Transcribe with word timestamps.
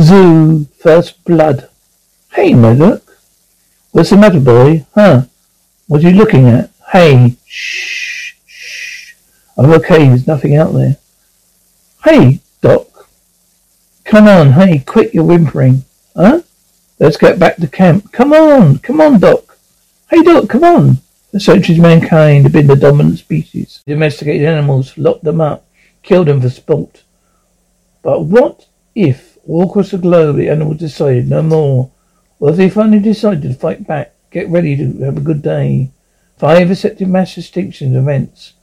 Zoo, 0.00 0.64
first 0.78 1.22
blood. 1.24 1.68
Hey, 2.32 2.54
Murdoch. 2.54 3.02
What's 3.92 4.10
the 4.10 4.16
matter, 4.16 4.40
boy? 4.40 4.86
Huh? 4.94 5.24
What 5.88 6.02
are 6.02 6.08
you 6.08 6.16
looking 6.16 6.48
at? 6.48 6.70
Hey, 6.92 7.36
shh, 7.44 8.34
shh. 8.46 9.14
I'm 9.58 9.70
okay, 9.72 10.08
there's 10.08 10.26
nothing 10.26 10.56
out 10.56 10.72
there. 10.72 10.96
Hey, 12.04 12.40
Doc. 12.62 13.10
Come 14.04 14.26
on, 14.26 14.52
hey, 14.52 14.78
quit 14.78 15.12
your 15.12 15.24
whimpering. 15.24 15.84
Huh? 16.16 16.42
Let's 16.98 17.18
get 17.18 17.38
back 17.38 17.56
to 17.56 17.66
camp. 17.66 18.10
Come 18.10 18.32
on, 18.32 18.78
come 18.78 19.00
on, 19.00 19.20
Doc. 19.20 19.58
Hey, 20.08 20.22
Doc, 20.22 20.48
come 20.48 20.64
on. 20.64 20.98
The 21.32 21.40
centuries 21.40 21.78
mankind 21.78 22.44
have 22.44 22.52
been 22.52 22.66
the 22.68 22.74
dominant 22.74 23.18
species. 23.18 23.82
Domesticated 23.86 24.48
animals, 24.48 24.96
locked 24.96 25.24
them 25.24 25.42
up, 25.42 25.66
killed 26.02 26.28
them 26.28 26.40
for 26.40 26.48
sport. 26.48 27.02
But 28.02 28.22
what 28.22 28.66
if 28.94 29.29
all 29.50 29.68
across 29.68 29.90
the 29.90 29.98
globe 29.98 30.36
the 30.36 30.48
animals 30.48 30.78
decided 30.78 31.28
no 31.28 31.42
more? 31.42 31.90
If 32.40 32.56
they 32.56 32.70
finally 32.70 33.00
decided 33.00 33.42
to 33.42 33.54
fight 33.54 33.86
back, 33.86 34.14
get 34.30 34.48
ready 34.48 34.76
to 34.76 34.98
have 35.02 35.16
a 35.16 35.20
good 35.20 35.42
day? 35.42 35.90
Five 36.38 36.70
accepted 36.70 37.08
mass 37.08 37.36
extinction 37.36 37.96
events. 37.96 38.54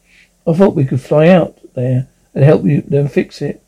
I 0.47 0.53
thought 0.53 0.75
we 0.75 0.85
could 0.85 1.01
fly 1.01 1.27
out 1.27 1.57
there 1.73 2.07
and 2.33 2.43
help 2.43 2.63
you 2.63 2.81
them 2.81 3.09
fix 3.09 3.41
it. 3.41 3.61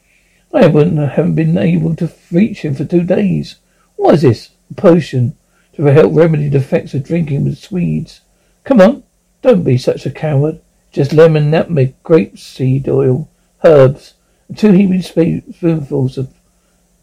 I 0.54 0.64
haven't, 0.64 0.98
haven't 0.98 1.36
been 1.36 1.58
able 1.58 1.96
to 1.98 2.12
reach 2.32 2.62
him 2.62 2.74
for 2.74 2.86
two 2.86 3.04
days. 3.04 3.56
What 3.98 4.16
is 4.16 4.22
this? 4.22 4.50
A 4.72 4.74
potion 4.76 5.36
to 5.74 5.84
help 5.84 6.16
remedy 6.16 6.48
the 6.48 6.58
effects 6.58 6.94
of 6.94 7.04
drinking 7.04 7.44
with 7.44 7.58
Swedes. 7.58 8.22
Come 8.64 8.82
on, 8.82 9.04
don't 9.42 9.64
be 9.64 9.78
such 9.78 10.06
a 10.06 10.12
coward. 10.12 10.62
Just 10.92 11.14
lemon, 11.14 11.52
nutmeg, 11.52 12.02
grape 12.02 12.40
seed 12.40 12.88
oil, 12.90 13.30
herbs, 13.64 14.16
and 14.48 14.58
two 14.58 14.72
heaping 14.72 15.02
spoonfuls 15.02 16.18
of 16.18 16.34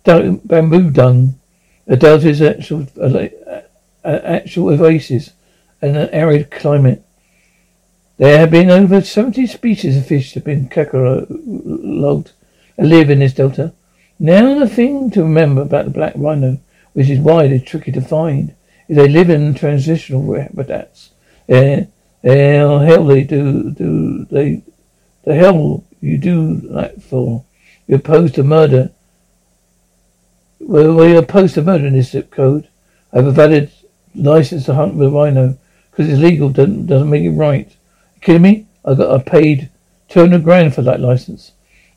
bamboo 0.05 0.91
dung. 0.91 1.39
Adult 1.87 2.25
is 2.25 2.43
actual, 2.43 2.87
uh, 3.01 3.29
actual 4.05 4.71
oasis 4.71 5.33
and 5.81 5.97
an 5.97 6.09
arid 6.11 6.51
climate. 6.51 7.06
There 8.19 8.39
have 8.39 8.51
been 8.51 8.71
over 8.71 9.03
70 9.03 9.47
species 9.47 9.97
of 9.97 10.07
fish 10.07 10.33
that 10.33 10.41
have 10.41 10.45
been 10.45 10.69
catalogued 10.69 12.33
live 12.79 13.11
in 13.11 13.19
this 13.19 13.35
delta. 13.35 13.75
Now 14.19 14.59
the 14.59 14.69
thing 14.69 15.11
to 15.11 15.23
remember 15.23 15.61
about 15.61 15.85
the 15.85 15.91
black 15.91 16.15
rhino, 16.17 16.59
which 16.95 17.11
is 17.11 17.19
why 17.19 17.47
they're 17.47 17.59
tricky 17.59 17.93
to 17.93 18.01
find, 18.01 18.55
is 18.89 18.97
they 18.97 19.09
live 19.09 19.29
in 19.29 19.55
transitional 19.55 20.33
habitats. 20.35 21.11
They're 21.47 21.89
the 22.23 22.79
hell 22.79 23.05
they 23.05 23.23
do 23.23 23.71
do 23.71 24.25
they 24.31 24.63
the 25.25 25.35
hell 25.35 25.85
you 26.01 26.17
do 26.17 26.57
that 26.73 27.03
for? 27.03 27.45
You're 27.87 27.99
opposed 27.99 28.35
to 28.37 28.43
murder. 28.43 28.93
Well, 30.59 30.95
we're 30.95 31.19
opposed 31.19 31.55
to 31.55 31.63
murder 31.63 31.87
in 31.87 31.93
this 31.93 32.13
zip 32.13 32.31
code. 32.31 32.69
I 33.13 33.19
have 33.19 33.27
a 33.27 33.31
valid 33.31 33.71
license 34.15 34.65
to 34.65 34.75
hunt 34.75 34.95
with 34.95 35.09
a 35.09 35.11
rhino 35.11 35.59
because 35.91 36.09
it's 36.09 36.19
legal 36.19 36.49
doesn't 36.49 36.87
doesn't 36.87 37.11
make 37.11 37.23
it 37.23 37.31
right. 37.31 37.76
Kidding 38.27 38.43
me? 38.43 38.67
I 38.85 38.95
got 38.95 39.21
I 39.21 39.23
paid 39.23 39.71
two 40.09 40.19
hundred 40.19 40.43
grand 40.43 40.75
for 40.75 40.83
that 40.83 40.99
license. 40.99 41.53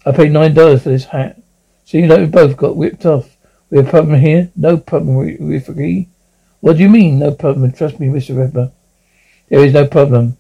I 0.06 0.12
paid 0.12 0.32
nine 0.32 0.54
dollars 0.54 0.84
for 0.84 0.90
this 0.90 1.06
hat. 1.06 1.42
Seems 1.86 2.08
like 2.08 2.20
we 2.20 2.26
both 2.28 2.56
got 2.56 2.76
whipped 2.76 3.04
off. 3.04 3.36
We 3.72 3.80
have 3.80 3.88
a 3.88 3.90
problem 3.90 4.20
here? 4.20 4.52
No 4.56 4.78
problem, 4.78 5.16
we 5.16 5.56
agree. 5.56 6.08
What 6.60 6.78
do 6.78 6.84
you 6.84 6.90
mean, 6.90 7.18
no 7.18 7.32
problem? 7.32 7.72
Trust 7.72 8.00
me, 8.00 8.10
Mr. 8.10 8.36
Redber. 8.36 8.72
There 9.50 9.66
is 9.66 9.74
no 9.74 9.88
problem. 9.88 10.38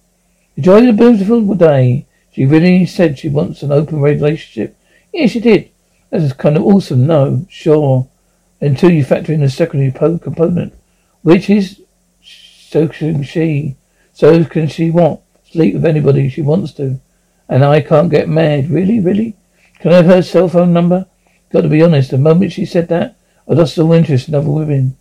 Enjoy 0.55 0.85
the 0.85 0.93
beautiful 0.93 1.55
day. 1.55 2.05
She 2.33 2.45
really 2.45 2.85
said 2.85 3.17
she 3.17 3.29
wants 3.29 3.63
an 3.63 3.71
open 3.71 3.99
relationship. 3.99 4.77
Yes, 5.11 5.31
she 5.31 5.39
did. 5.39 5.71
That 6.11 6.21
is 6.21 6.33
kind 6.33 6.55
of 6.55 6.65
awesome. 6.65 7.07
No, 7.07 7.47
sure. 7.49 8.07
Until 8.61 8.91
you 8.91 9.03
factor 9.03 9.33
in 9.33 9.41
the 9.41 9.49
secondary 9.49 9.91
component, 9.91 10.71
which 11.23 11.49
is 11.49 11.81
so 12.21 12.87
can 12.87 13.23
she. 13.23 13.75
So 14.13 14.45
can 14.45 14.67
she 14.67 14.91
what? 14.91 15.23
Sleep 15.51 15.73
with 15.73 15.85
anybody 15.85 16.29
she 16.29 16.41
wants 16.41 16.73
to. 16.73 16.99
And 17.47 17.63
I 17.65 17.81
can't 17.81 18.11
get 18.11 18.29
mad. 18.29 18.69
Really, 18.69 18.99
really? 18.99 19.35
Can 19.79 19.91
I 19.91 19.97
have 19.97 20.05
her 20.05 20.21
cell 20.21 20.47
phone 20.47 20.73
number? 20.73 21.07
Got 21.51 21.61
to 21.61 21.69
be 21.69 21.81
honest. 21.81 22.11
The 22.11 22.17
moment 22.17 22.51
she 22.51 22.65
said 22.65 22.89
that, 22.89 23.15
I 23.47 23.53
lost 23.53 23.77
all 23.79 23.91
interest 23.93 24.27
in 24.27 24.35
other 24.35 24.49
women. 24.49 24.97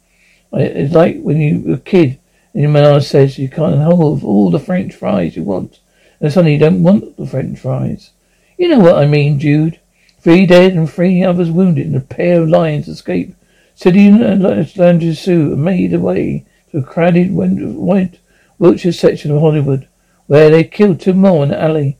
It's 0.52 0.94
like 0.94 1.20
when 1.20 1.38
you 1.38 1.60
were 1.60 1.74
a 1.74 1.78
kid 1.78 2.18
and 2.54 2.62
your 2.62 2.70
mother 2.70 3.00
says 3.02 3.38
you 3.38 3.50
can't 3.50 3.76
have 3.76 3.92
all 3.92 4.50
the 4.50 4.58
French 4.58 4.94
fries 4.94 5.36
you 5.36 5.42
want. 5.42 5.80
And 6.20 6.32
suddenly 6.32 6.54
you 6.54 6.58
don't 6.58 6.82
want 6.82 7.16
the 7.18 7.26
French 7.26 7.58
fries. 7.58 8.12
You 8.56 8.68
know 8.68 8.78
what 8.78 8.96
I 8.96 9.06
mean, 9.06 9.38
Jude. 9.38 9.78
Three 10.20 10.46
dead 10.46 10.72
and 10.72 10.90
three 10.90 11.22
others 11.22 11.50
wounded 11.50 11.86
and 11.86 11.96
a 11.96 12.00
pair 12.00 12.42
of 12.42 12.48
lions 12.48 12.88
escaped. 12.88 13.34
City 13.74 14.10
Landers 14.10 15.20
Zoo 15.22 15.54
made 15.54 15.92
their 15.92 16.00
way 16.00 16.46
to 16.70 16.78
a 16.78 16.82
crowded 16.82 17.30
white 17.30 18.18
Wilshire 18.58 18.90
section 18.90 19.30
of 19.30 19.40
Hollywood, 19.40 19.86
where 20.28 20.50
they 20.50 20.62
killed 20.62 21.00
two 21.00 21.14
more 21.14 21.42
in 21.42 21.48
the 21.48 21.60
alley. 21.60 21.98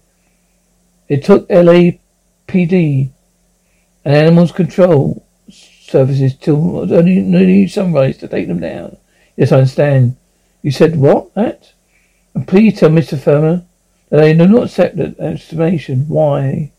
It 1.08 1.24
took 1.24 1.48
LAPD 1.48 3.10
and 4.04 4.14
Animals 4.14 4.52
Control 4.52 5.26
Services 5.50 6.34
till 6.36 6.92
only 6.92 7.20
nearly 7.20 7.66
sunrise 7.66 8.18
to 8.18 8.28
take 8.28 8.46
them 8.46 8.60
down. 8.60 8.98
Yes, 9.36 9.50
I 9.50 9.56
understand. 9.56 10.16
You 10.62 10.70
said 10.70 10.96
what? 10.96 11.34
That? 11.34 11.72
And 12.34 12.46
please 12.46 12.78
tell 12.78 12.90
Mr. 12.90 13.18
Firmer 13.18 13.64
that 14.10 14.20
I 14.20 14.34
do 14.34 14.46
not 14.46 14.64
accept 14.64 14.96
that 14.96 15.18
explanation. 15.18 16.06
Why? 16.08 16.72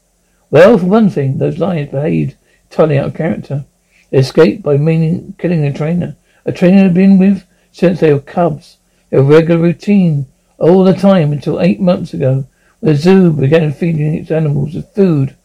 Well, 0.52 0.78
for 0.78 0.86
one 0.86 1.10
thing, 1.10 1.40
those 1.40 1.58
lions 1.58 1.90
behaved 1.90 2.36
entirely 2.70 3.00
out 3.00 3.08
of 3.08 3.16
character. 3.16 3.66
They 4.12 4.20
escaped 4.20 4.62
by 4.62 4.78
meaning 4.78 5.34
killing 5.40 5.66
a 5.66 5.74
trainer. 5.74 6.16
A 6.46 6.52
trainer 6.52 6.78
they 6.78 6.84
had 6.84 6.94
been 6.94 7.18
with 7.18 7.46
since 7.72 8.00
they 8.00 8.14
were 8.14 8.20
cubs. 8.20 8.78
Their 9.10 9.24
regular 9.24 9.60
routine 9.60 10.28
all 10.60 10.84
the 10.84 10.94
time 10.94 11.32
until 11.32 11.62
eight 11.62 11.80
months 11.80 12.14
ago, 12.14 12.46
the 12.82 12.96
zoo 12.96 13.32
began 13.32 13.74
feeding 13.74 14.16
its 14.16 14.32
animals 14.32 14.76
with 14.76 14.94
food 14.94 15.36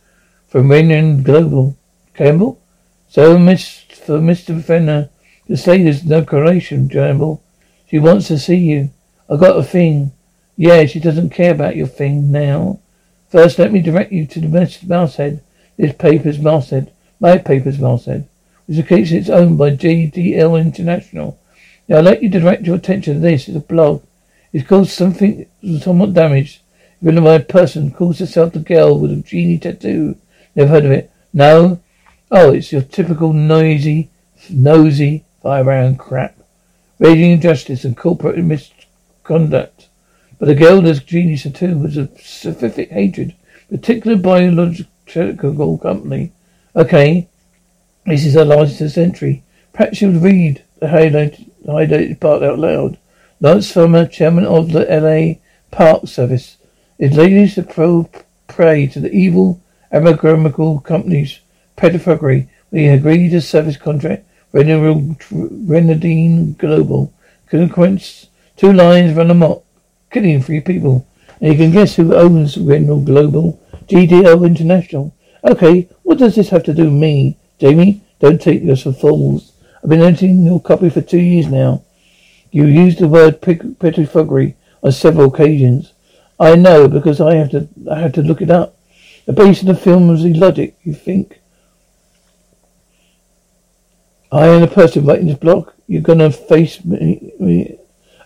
from 0.46 0.70
Reiden 0.70 1.22
Global. 1.22 1.76
Campbell? 2.14 2.60
So, 3.08 3.38
Miss, 3.38 3.80
for 3.90 4.18
Mr. 4.18 4.62
Fenner 4.62 5.10
to 5.46 5.56
say 5.56 5.82
there's 5.82 6.04
no 6.04 6.24
correlation, 6.24 6.88
Campbell. 6.88 7.42
She 7.88 7.98
wants 7.98 8.28
to 8.28 8.38
see 8.38 8.56
you. 8.56 8.90
I 9.28 9.36
got 9.36 9.58
a 9.58 9.62
thing. 9.62 10.12
Yeah, 10.56 10.86
she 10.86 11.00
doesn't 11.00 11.30
care 11.30 11.52
about 11.52 11.76
your 11.76 11.86
thing 11.86 12.30
now. 12.30 12.80
First, 13.28 13.58
let 13.58 13.72
me 13.72 13.80
direct 13.80 14.12
you 14.12 14.26
to 14.26 14.40
the 14.40 14.46
Mr. 14.46 14.86
Masthead. 14.88 15.42
This 15.76 15.92
paper's 15.92 16.38
Masthead. 16.38 16.92
My 17.18 17.38
paper's 17.38 17.78
Masthead. 17.78 18.28
Which 18.66 18.86
case 18.86 19.10
it's 19.10 19.28
owned 19.28 19.58
by 19.58 19.70
JDL 19.70 20.60
International. 20.60 21.38
Now, 21.88 21.96
I'll 21.96 22.02
let 22.02 22.22
you 22.22 22.28
direct 22.28 22.66
your 22.66 22.76
attention 22.76 23.14
to 23.14 23.20
this. 23.20 23.48
It's 23.48 23.56
a 23.56 23.60
blog. 23.60 24.02
It's 24.54 24.68
called 24.68 24.88
something 24.88 25.46
somewhat 25.80 26.14
damaged. 26.14 26.60
Written 27.02 27.24
by 27.24 27.38
person 27.38 27.90
calls 27.90 28.20
herself 28.20 28.52
the 28.52 28.60
girl 28.60 29.00
with 29.00 29.10
a 29.10 29.16
genie 29.16 29.58
tattoo. 29.58 30.16
Never 30.54 30.70
heard 30.70 30.84
of 30.84 30.92
it. 30.92 31.10
No? 31.32 31.80
Oh, 32.30 32.52
it's 32.52 32.70
your 32.70 32.82
typical 32.82 33.32
noisy, 33.32 34.10
nosy, 34.48 35.24
fire 35.42 35.64
around 35.64 35.98
crap. 35.98 36.38
Raging 37.00 37.32
injustice 37.32 37.84
and 37.84 37.96
corporate 37.96 38.38
misconduct. 38.44 39.88
But 40.38 40.46
the 40.46 40.54
girl 40.54 40.80
with 40.80 41.00
the 41.00 41.04
genie 41.04 41.36
tattoo 41.36 41.76
was 41.76 41.96
a 41.96 42.06
specific 42.18 42.90
hatred, 42.90 43.34
particular 43.68 44.16
biological 44.16 45.78
company. 45.78 46.30
Okay, 46.76 47.26
this 48.06 48.24
is 48.24 48.34
her 48.34 48.44
latest 48.44 48.96
entry. 48.96 49.42
Perhaps 49.72 50.00
you'll 50.00 50.20
read 50.20 50.62
the 50.78 50.86
highlighted, 50.86 51.50
highlighted 51.66 52.20
part 52.20 52.44
out 52.44 52.60
loud. 52.60 52.98
Lance 53.40 53.72
Farmer, 53.72 54.06
chairman 54.06 54.46
of 54.46 54.70
the 54.70 54.84
LA 54.84 55.40
Park 55.70 56.06
Service, 56.06 56.56
is 56.98 57.16
ladies 57.16 57.56
to 57.56 57.64
pro 57.64 58.08
prey 58.46 58.86
to 58.86 59.00
the 59.00 59.10
evil 59.12 59.60
amalgamical 59.92 60.82
company's 60.82 61.40
pettifoggery. 61.76 62.46
We 62.70 62.86
agreed 62.86 63.30
to 63.30 63.40
service 63.40 63.76
contract 63.76 64.24
Renadine 64.52 65.16
Global. 66.58 67.12
Consequence, 67.48 68.28
two 68.56 68.72
lines 68.72 69.16
run 69.16 69.30
amok, 69.30 69.64
killing 70.12 70.40
three 70.40 70.60
people. 70.60 71.06
And 71.40 71.52
you 71.52 71.58
can 71.58 71.72
guess 71.72 71.96
who 71.96 72.14
owns 72.14 72.56
Renal 72.56 73.00
Global? 73.00 73.60
GDO 73.88 74.46
International. 74.46 75.12
Okay, 75.42 75.88
what 76.04 76.18
does 76.18 76.36
this 76.36 76.50
have 76.50 76.62
to 76.64 76.72
do 76.72 76.84
with 76.84 76.92
me? 76.92 77.36
Jamie, 77.58 78.00
don't 78.20 78.40
take 78.40 78.62
us 78.68 78.82
for 78.82 78.92
fools. 78.92 79.52
I've 79.82 79.90
been 79.90 80.00
editing 80.02 80.46
your 80.46 80.60
copy 80.60 80.88
for 80.88 81.02
two 81.02 81.18
years 81.18 81.48
now. 81.48 81.82
You 82.54 82.66
used 82.66 83.00
the 83.00 83.08
word 83.08 83.40
pettifoggery 83.40 84.54
on 84.80 84.92
several 84.92 85.34
occasions. 85.34 85.92
I 86.38 86.54
know 86.54 86.86
because 86.86 87.20
I 87.20 87.34
have 87.34 87.50
to 87.50 87.68
I 87.90 87.98
have 87.98 88.12
to 88.12 88.22
look 88.22 88.40
it 88.40 88.48
up. 88.48 88.78
The 89.26 89.32
base 89.32 89.60
of 89.62 89.66
the 89.66 89.74
film 89.74 90.06
was 90.06 90.24
illogic, 90.24 90.76
you 90.84 90.94
think? 90.94 91.40
I 94.30 94.46
am 94.46 94.60
the 94.60 94.68
person 94.68 95.04
writing 95.04 95.26
this 95.26 95.36
blog. 95.36 95.70
You're 95.88 96.02
gonna 96.02 96.30
face 96.30 96.84
me, 96.84 97.32
me 97.40 97.76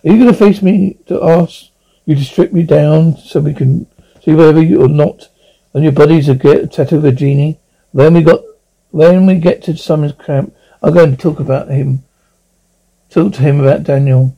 are 0.04 0.12
you 0.12 0.18
gonna 0.18 0.34
face 0.34 0.60
me 0.60 0.98
to 1.06 1.24
ask 1.24 1.70
you 2.04 2.14
to 2.14 2.22
strip 2.22 2.52
me 2.52 2.64
down 2.64 3.16
so 3.16 3.40
we 3.40 3.54
can 3.54 3.86
see 4.22 4.34
whether 4.34 4.62
you 4.62 4.82
or 4.82 4.88
not 4.88 5.30
on 5.74 5.82
your 5.82 5.92
bodies 5.92 6.28
a 6.28 6.34
get 6.34 6.70
tattoo 6.70 6.98
of 6.98 7.06
a 7.06 7.12
genie? 7.12 7.60
When 7.92 8.12
we 8.12 8.22
got 8.22 8.42
when 8.90 9.24
we 9.24 9.36
get 9.36 9.62
to 9.62 9.76
Summer's 9.78 10.12
camp, 10.12 10.54
I'm 10.82 10.92
going 10.92 11.12
to 11.12 11.16
talk 11.16 11.40
about 11.40 11.70
him 11.70 12.04
Talk 13.10 13.32
to 13.34 13.42
him 13.42 13.60
about 13.60 13.84
Daniel. 13.84 14.36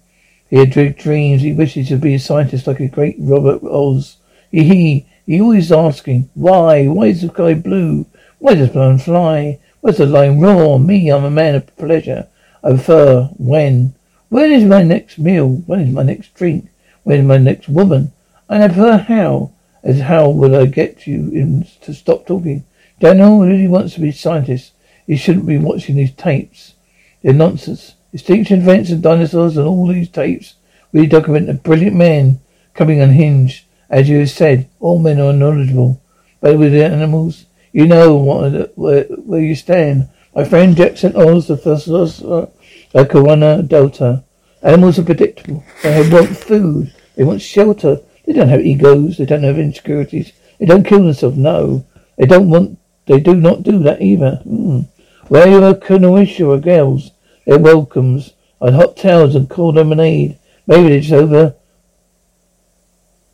He 0.49 0.56
had 0.56 0.70
dreams. 0.70 1.43
He 1.43 1.52
wishes 1.52 1.88
to 1.88 1.96
be 1.96 2.14
a 2.14 2.19
scientist 2.19 2.67
like 2.67 2.81
a 2.81 2.88
great 2.88 3.17
Robert 3.19 3.62
Oz. 3.64 4.17
He, 4.50 4.64
he, 4.64 5.06
he 5.26 5.40
always 5.40 5.72
asking, 5.72 6.31
why? 6.34 6.87
Why 6.87 7.06
is 7.06 7.22
the 7.22 7.28
sky 7.28 7.55
blue? 7.55 8.06
Why 8.38 8.55
does 8.55 8.70
blown 8.70 8.99
fly? 8.99 9.58
Where's 9.81 9.99
the 9.99 10.06
lion 10.06 10.40
roar? 10.40 10.78
Me, 10.78 11.11
I'm 11.11 11.25
a 11.25 11.31
man 11.31 11.55
of 11.56 11.76
pleasure. 11.76 12.28
I 12.62 12.70
prefer 12.70 13.25
when. 13.38 13.94
When 14.28 14.52
is 14.52 14.64
my 14.64 14.82
next 14.82 15.19
meal? 15.19 15.49
When 15.67 15.81
is 15.81 15.93
my 15.93 16.02
next 16.02 16.34
drink? 16.34 16.69
When 17.02 17.20
is 17.20 17.26
my 17.26 17.38
next 17.38 17.69
woman? 17.69 18.12
And 18.49 18.62
I 18.62 18.69
prefer 18.69 18.99
how. 18.99 19.52
As 19.82 20.00
how 20.00 20.28
will 20.28 20.55
I 20.55 20.67
get 20.67 21.06
you 21.06 21.31
in 21.31 21.67
to 21.81 21.94
stop 21.94 22.26
talking? 22.26 22.64
Daniel 23.00 23.40
really 23.40 23.67
wants 23.67 23.94
to 23.94 24.00
be 24.00 24.11
a 24.11 24.12
scientist. 24.12 24.72
He 25.06 25.17
shouldn't 25.17 25.46
be 25.46 25.58
watching 25.58 25.96
these 25.96 26.12
tapes. 26.12 26.75
They're 27.22 27.32
nonsense. 27.32 27.94
Extinction 28.12 28.60
events 28.60 28.90
of 28.90 29.02
dinosaurs 29.02 29.56
and 29.56 29.66
all 29.66 29.86
these 29.86 30.08
tapes 30.08 30.54
really 30.92 31.06
document 31.06 31.48
a 31.48 31.54
brilliant 31.54 31.96
man 31.96 32.40
coming 32.74 33.00
unhinged. 33.00 33.64
As 33.88 34.08
you 34.08 34.20
have 34.20 34.30
said, 34.30 34.68
all 34.78 34.98
men 34.98 35.20
are 35.20 35.32
knowledgeable. 35.32 36.00
But 36.40 36.58
with 36.58 36.72
the 36.72 36.84
animals, 36.84 37.46
you 37.72 37.86
know 37.86 38.16
what, 38.16 38.76
where, 38.76 39.04
where 39.04 39.40
you 39.40 39.54
stand. 39.54 40.08
My 40.34 40.44
friend 40.44 40.76
Jackson 40.76 41.14
Oz, 41.16 41.48
the 41.48 41.56
philosopher 41.56 42.48
of 42.94 43.08
Corona 43.08 43.62
Delta. 43.62 44.24
Animals 44.62 44.98
are 44.98 45.04
predictable. 45.04 45.64
They 45.82 46.08
want 46.10 46.36
food. 46.36 46.94
They 47.16 47.24
want 47.24 47.42
shelter. 47.42 48.00
They 48.24 48.32
don't 48.32 48.48
have 48.48 48.60
egos. 48.60 49.18
They 49.18 49.24
don't 49.24 49.42
have 49.42 49.58
insecurities. 49.58 50.32
They 50.58 50.66
don't 50.66 50.86
kill 50.86 51.04
themselves. 51.04 51.36
No. 51.36 51.84
They 52.16 52.26
don't 52.26 52.50
want, 52.50 52.78
they 53.06 53.18
do 53.18 53.34
not 53.34 53.62
do 53.62 53.78
that 53.80 54.02
either. 54.02 54.42
Mm. 54.46 54.88
Where 55.28 55.48
you 55.48 55.64
are 55.64 55.74
Kanoisha 55.74 56.46
or 56.46 56.58
girls, 56.58 57.12
their 57.46 57.58
welcomes 57.58 58.34
on 58.60 58.75
hot 58.75 58.96
towels 58.96 59.34
and 59.34 59.48
cold 59.48 59.76
lemonade. 59.76 60.38
Maybe 60.66 60.94
it's 60.94 61.12
over. 61.12 61.54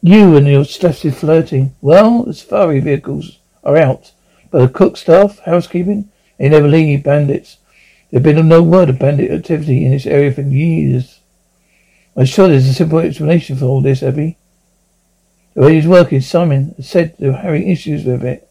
You 0.03 0.37
and 0.37 0.47
your 0.47 0.64
stressed 0.64 1.06
flirting. 1.14 1.75
Well, 1.81 2.25
the 2.25 2.35
safari 2.35 2.81
vehicles 2.81 3.38
are 3.64 3.76
out, 3.76 4.12
but 4.50 4.61
the 4.61 4.73
cook 4.73 4.97
staff, 4.97 5.41
housekeeping, 5.41 6.11
they 6.38 6.49
never 6.49 6.69
leave 6.69 7.03
bandits. 7.03 7.58
There's 8.11 8.23
been 8.23 8.49
no 8.49 8.62
word 8.62 8.88
of 8.88 8.99
bandit 8.99 9.31
activity 9.31 9.85
in 9.85 9.93
this 9.93 10.06
area 10.06 10.32
for 10.32 10.43
years. 10.43 11.20
I'm 12.17 12.25
sure 12.25 12.49
there's 12.49 12.69
a 12.69 12.75
simple 12.75 13.00
explanation 13.00 13.56
for 13.56 13.64
all 13.64 13.81
this, 13.81 14.02
Abby. 14.02 14.38
The 15.55 15.62
way 15.62 15.75
he's 15.75 15.88
working, 15.88 16.20
Simon 16.20 16.81
said 16.82 17.17
they 17.19 17.29
were 17.29 17.35
having 17.35 17.69
issues 17.69 18.05
with 18.05 18.23
it. 18.23 18.49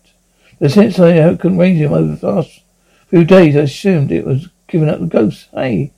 But 0.60 0.72
since 0.72 1.00
I 1.00 1.36
couldn't 1.36 1.58
raise 1.58 1.80
him 1.80 1.94
over 1.94 2.16
the 2.16 2.18
past 2.18 2.62
few 3.08 3.24
days, 3.24 3.56
I 3.56 3.62
assumed 3.62 4.12
it 4.12 4.26
was 4.26 4.50
giving 4.68 4.90
up 4.90 5.00
the 5.00 5.06
ghost. 5.06 5.48
Hey, 5.54 5.92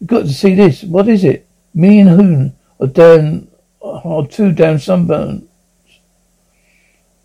you've 0.00 0.08
got 0.08 0.22
to 0.22 0.32
see 0.32 0.54
this. 0.54 0.82
What 0.82 1.08
is 1.08 1.24
it? 1.24 1.46
Me 1.74 2.00
and 2.00 2.10
Hoon 2.10 2.56
are 2.80 2.86
down, 2.86 3.48
are 3.80 4.26
two 4.26 4.52
down 4.52 4.76
sunburns. 4.76 5.46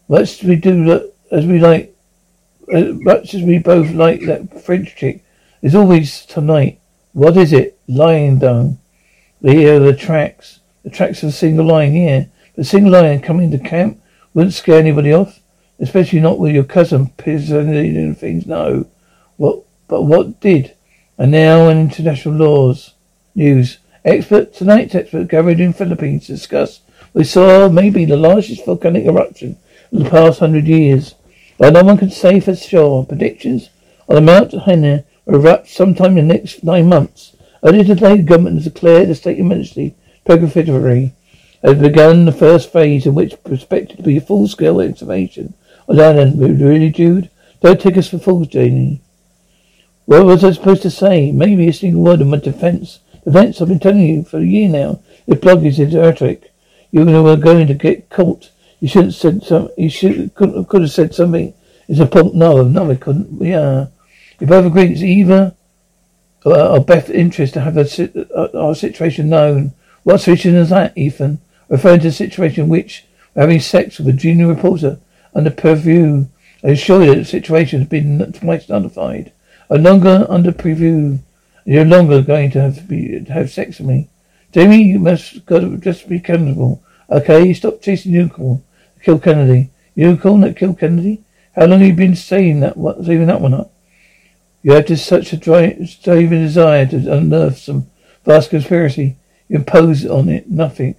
Let's 0.09 0.41
we 0.41 0.55
do 0.55 0.85
that 0.85 1.13
as 1.31 1.45
we 1.45 1.59
like, 1.59 1.93
as 2.73 2.93
much 2.93 3.33
as 3.33 3.41
we 3.41 3.57
both 3.57 3.91
like 3.91 4.21
that 4.21 4.63
French 4.63 4.95
chick. 4.95 5.23
There's 5.61 5.75
always 5.75 6.25
tonight. 6.25 6.79
What 7.11 7.35
is 7.35 7.51
it? 7.51 7.77
Lying 7.87 8.39
down. 8.39 8.79
Here 9.41 9.75
are 9.75 9.79
the 9.79 9.95
tracks. 9.95 10.59
The 10.83 10.89
tracks 10.89 11.23
of 11.23 11.29
a 11.29 11.33
single 11.33 11.65
lion, 11.65 11.91
here. 11.91 12.29
The 12.55 12.63
single 12.63 12.91
lion 12.91 13.21
coming 13.21 13.51
to 13.51 13.59
camp 13.59 14.01
wouldn't 14.33 14.53
scare 14.53 14.79
anybody 14.79 15.13
off. 15.13 15.41
Especially 15.79 16.21
not 16.21 16.39
with 16.39 16.55
your 16.55 16.63
cousin 16.63 17.07
pissing 17.17 17.97
and 17.97 18.17
things. 18.17 18.45
No. 18.45 18.85
What, 19.35 19.63
but 19.87 20.03
what 20.03 20.39
did? 20.39 20.75
And 21.17 21.31
now 21.31 21.69
in 21.69 21.79
international 21.79 22.35
laws. 22.35 22.93
News. 23.35 23.79
Expert, 24.05 24.53
tonight's 24.53 24.95
expert 24.95 25.27
gathered 25.27 25.59
in 25.59 25.73
Philippines 25.73 26.27
to 26.27 26.33
discuss 26.33 26.81
we 27.13 27.23
saw 27.23 27.67
maybe 27.67 28.05
the 28.05 28.15
largest 28.15 28.65
volcanic 28.65 29.05
eruption 29.05 29.57
in 29.91 30.03
the 30.03 30.09
past 30.09 30.39
hundred 30.39 30.67
years. 30.67 31.15
But 31.57 31.73
no 31.73 31.83
one 31.83 31.97
can 31.97 32.11
say 32.11 32.39
for 32.39 32.55
sure. 32.55 33.05
Predictions 33.05 33.69
on 34.07 34.15
the 34.15 34.21
Mount 34.21 34.53
Hana 34.53 35.03
will 35.25 35.35
erupt 35.35 35.67
sometime 35.67 36.17
in 36.17 36.27
the 36.27 36.33
next 36.35 36.63
nine 36.63 36.87
months. 36.87 37.35
Earlier 37.63 37.83
today, 37.83 38.17
the 38.17 38.23
government 38.23 38.57
has 38.57 38.65
declared 38.65 39.09
a 39.09 39.15
state 39.15 39.39
of 39.39 39.45
emergency 39.45 39.95
preparatory 40.25 41.13
has 41.63 41.79
begun 41.79 42.25
the 42.25 42.31
first 42.31 42.71
phase 42.71 43.07
in 43.07 43.15
which 43.15 43.33
expected 43.45 43.97
to 43.97 44.03
be 44.03 44.17
a 44.17 44.21
full-scale 44.21 44.79
excavation 44.79 45.55
on 45.89 45.95
the 45.95 46.03
island. 46.03 46.39
Really, 46.39 46.91
Jude? 46.91 47.31
Don't 47.61 47.81
take 47.81 47.97
us 47.97 48.09
for 48.09 48.19
fools, 48.19 48.49
Janie. 48.49 49.01
What 50.07 50.25
was 50.25 50.41
I 50.41 50.51
supposed 50.51 50.83
to 50.83 50.89
say? 50.89 51.33
Maybe 51.33 51.67
a 51.67 51.73
single 51.73 52.01
word 52.01 52.21
of 52.21 52.27
my 52.27 52.37
defense. 52.37 52.99
Defense, 53.25 53.61
I've 53.61 53.67
been 53.67 53.77
telling 53.77 54.07
you 54.07 54.23
for 54.23 54.37
a 54.37 54.45
year 54.45 54.69
now. 54.69 55.01
This 55.27 55.37
blog 55.37 55.65
is 55.65 55.79
rhetoric. 55.79 56.53
You 56.91 57.03
were 57.03 57.35
going 57.35 57.67
to 57.67 57.73
get 57.73 58.09
caught. 58.09 58.49
You 58.79 58.87
shouldn't 58.87 59.13
have 59.13 59.15
said 59.15 59.43
some. 59.43 59.69
You 59.77 59.89
should 59.89 60.33
could, 60.33 60.65
could 60.69 60.83
have 60.83 60.91
said 60.91 61.13
something. 61.13 61.53
It's 61.89 61.99
a 61.99 62.05
pump. 62.05 62.33
No, 62.33 62.63
no, 62.63 62.89
I 62.89 62.95
couldn't. 62.95 63.41
Yeah, 63.41 63.87
we 64.39 64.47
both 64.47 64.67
agree 64.67 64.83
it's 64.83 65.01
either 65.01 65.53
uh, 66.45 66.71
our 66.71 66.79
best 66.79 67.09
interest 67.09 67.55
to 67.55 67.59
have 67.59 67.75
a, 67.75 68.33
uh, 68.33 68.47
our 68.57 68.75
situation 68.75 69.27
known. 69.27 69.73
What 70.03 70.19
situation 70.19 70.55
is 70.55 70.69
that, 70.69 70.97
Ethan? 70.97 71.41
Referring 71.67 71.99
to 71.99 72.07
a 72.07 72.11
situation 72.13 72.63
in 72.63 72.69
which 72.69 73.03
we're 73.35 73.41
having 73.41 73.59
sex 73.59 73.97
with 73.97 74.07
a 74.07 74.13
junior 74.13 74.47
reporter 74.47 74.99
under 75.35 75.51
purview. 75.51 76.27
I 76.63 76.69
assure 76.69 77.03
you 77.03 77.07
that 77.07 77.17
the 77.17 77.25
situation 77.25 77.81
has 77.81 77.89
been 77.89 78.31
twice 78.31 78.69
notified. 78.69 79.33
I'm 79.69 79.83
longer 79.83 80.25
under 80.29 80.51
preview. 80.51 81.19
You're 81.65 81.85
longer 81.85 82.21
going 82.21 82.51
to 82.51 82.61
have 82.61 82.75
to 82.75 82.83
be 82.83 83.25
have 83.25 83.51
sex 83.51 83.79
with 83.79 83.87
me. 83.87 84.09
Jamie, 84.53 84.83
you 84.83 84.99
must 84.99 85.45
just 85.45 86.07
be 86.07 86.19
comfortable. 86.19 86.81
Okay, 87.09 87.53
stop 87.53 87.81
chasing 87.81 88.13
unicorn. 88.13 88.63
Kill 89.01 89.19
Kennedy. 89.19 89.71
Unicorn 89.95 90.41
that 90.41 90.55
killed 90.55 90.79
Kennedy? 90.79 91.23
How 91.55 91.65
long 91.65 91.79
have 91.79 91.87
you 91.87 91.93
been 91.95 92.15
saying 92.15 92.59
that, 92.61 92.77
what, 92.77 93.03
saving 93.03 93.27
that 93.27 93.41
one 93.41 93.53
up? 93.53 93.73
You 94.61 94.73
have 94.73 94.85
just 94.85 95.05
such 95.05 95.33
a 95.33 95.37
driving 95.37 96.29
desire 96.29 96.85
to 96.85 96.97
unearth 97.11 97.57
some 97.57 97.87
vast 98.25 98.51
conspiracy. 98.51 99.17
You 99.47 99.57
impose 99.57 100.05
on 100.05 100.29
it 100.29 100.49
nothing. 100.49 100.95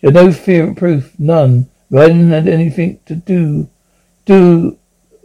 You 0.00 0.10
have 0.10 0.14
no 0.14 0.32
fear 0.32 0.68
of 0.68 0.76
proof, 0.76 1.18
none. 1.18 1.68
Reiden 1.90 2.30
had 2.30 2.48
anything 2.48 3.00
to 3.06 3.14
do, 3.14 3.68
do, 4.24 4.78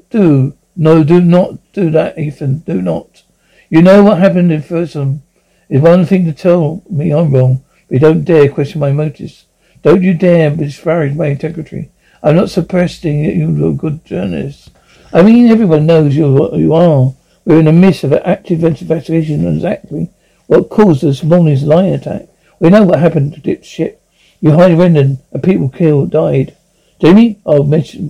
do. 0.10 0.57
No, 0.80 1.04
do 1.04 1.20
not 1.20 1.58
do 1.74 1.90
that, 1.90 2.20
Ethan. 2.20 2.60
Do 2.60 2.84
not. 2.84 3.24
You 3.68 3.82
know 3.82 4.04
what 4.04 4.20
happened 4.20 4.52
in 4.52 4.62
Folsom. 4.62 5.24
It's 5.70 5.84
one 5.84 6.06
thing 6.06 6.26
to 6.26 6.34
tell 6.34 6.84
me 6.88 7.12
I'm 7.12 7.34
wrong, 7.34 7.64
but 7.88 7.96
you 7.96 8.00
don't 8.00 8.24
dare 8.24 8.48
question 8.48 8.80
my 8.80 8.92
motives. 8.92 9.46
Don't 9.82 10.04
you 10.04 10.14
dare 10.14 10.52
disparage 10.52 11.16
my 11.16 11.28
integrity. 11.28 11.90
I'm 12.22 12.36
not 12.36 12.52
suppressing 12.52 13.24
that 13.24 13.36
you're 13.36 13.70
a 13.70 13.74
good 13.74 14.06
journalist. 14.06 14.70
I 15.12 15.24
mean, 15.24 15.48
everyone 15.48 15.88
knows 15.88 16.16
you 16.16 16.56
you 16.56 16.76
are. 16.76 17.14
We're 17.44 17.60
in 17.60 17.66
the 17.66 17.72
midst 17.72 18.04
of 18.04 18.12
an 18.12 18.22
active 18.24 18.64
investigation 18.64 19.48
on 19.48 19.56
exactly 19.56 20.12
what 20.46 20.70
caused 20.70 21.02
this 21.02 21.24
morning's 21.24 21.64
lion 21.64 21.96
attack. 21.96 22.28
We 22.60 22.70
know 22.70 22.84
what 22.84 23.00
happened 23.00 23.34
to 23.34 23.40
Dip's 23.40 23.68
ship. 23.68 24.02
You 24.42 24.52
hired 24.52 24.78
Rendon, 24.78 25.20
and 25.32 25.44
people 25.44 25.70
killed, 25.70 26.12
died. 26.12 26.56
Jamie, 27.02 27.40
our 27.46 27.64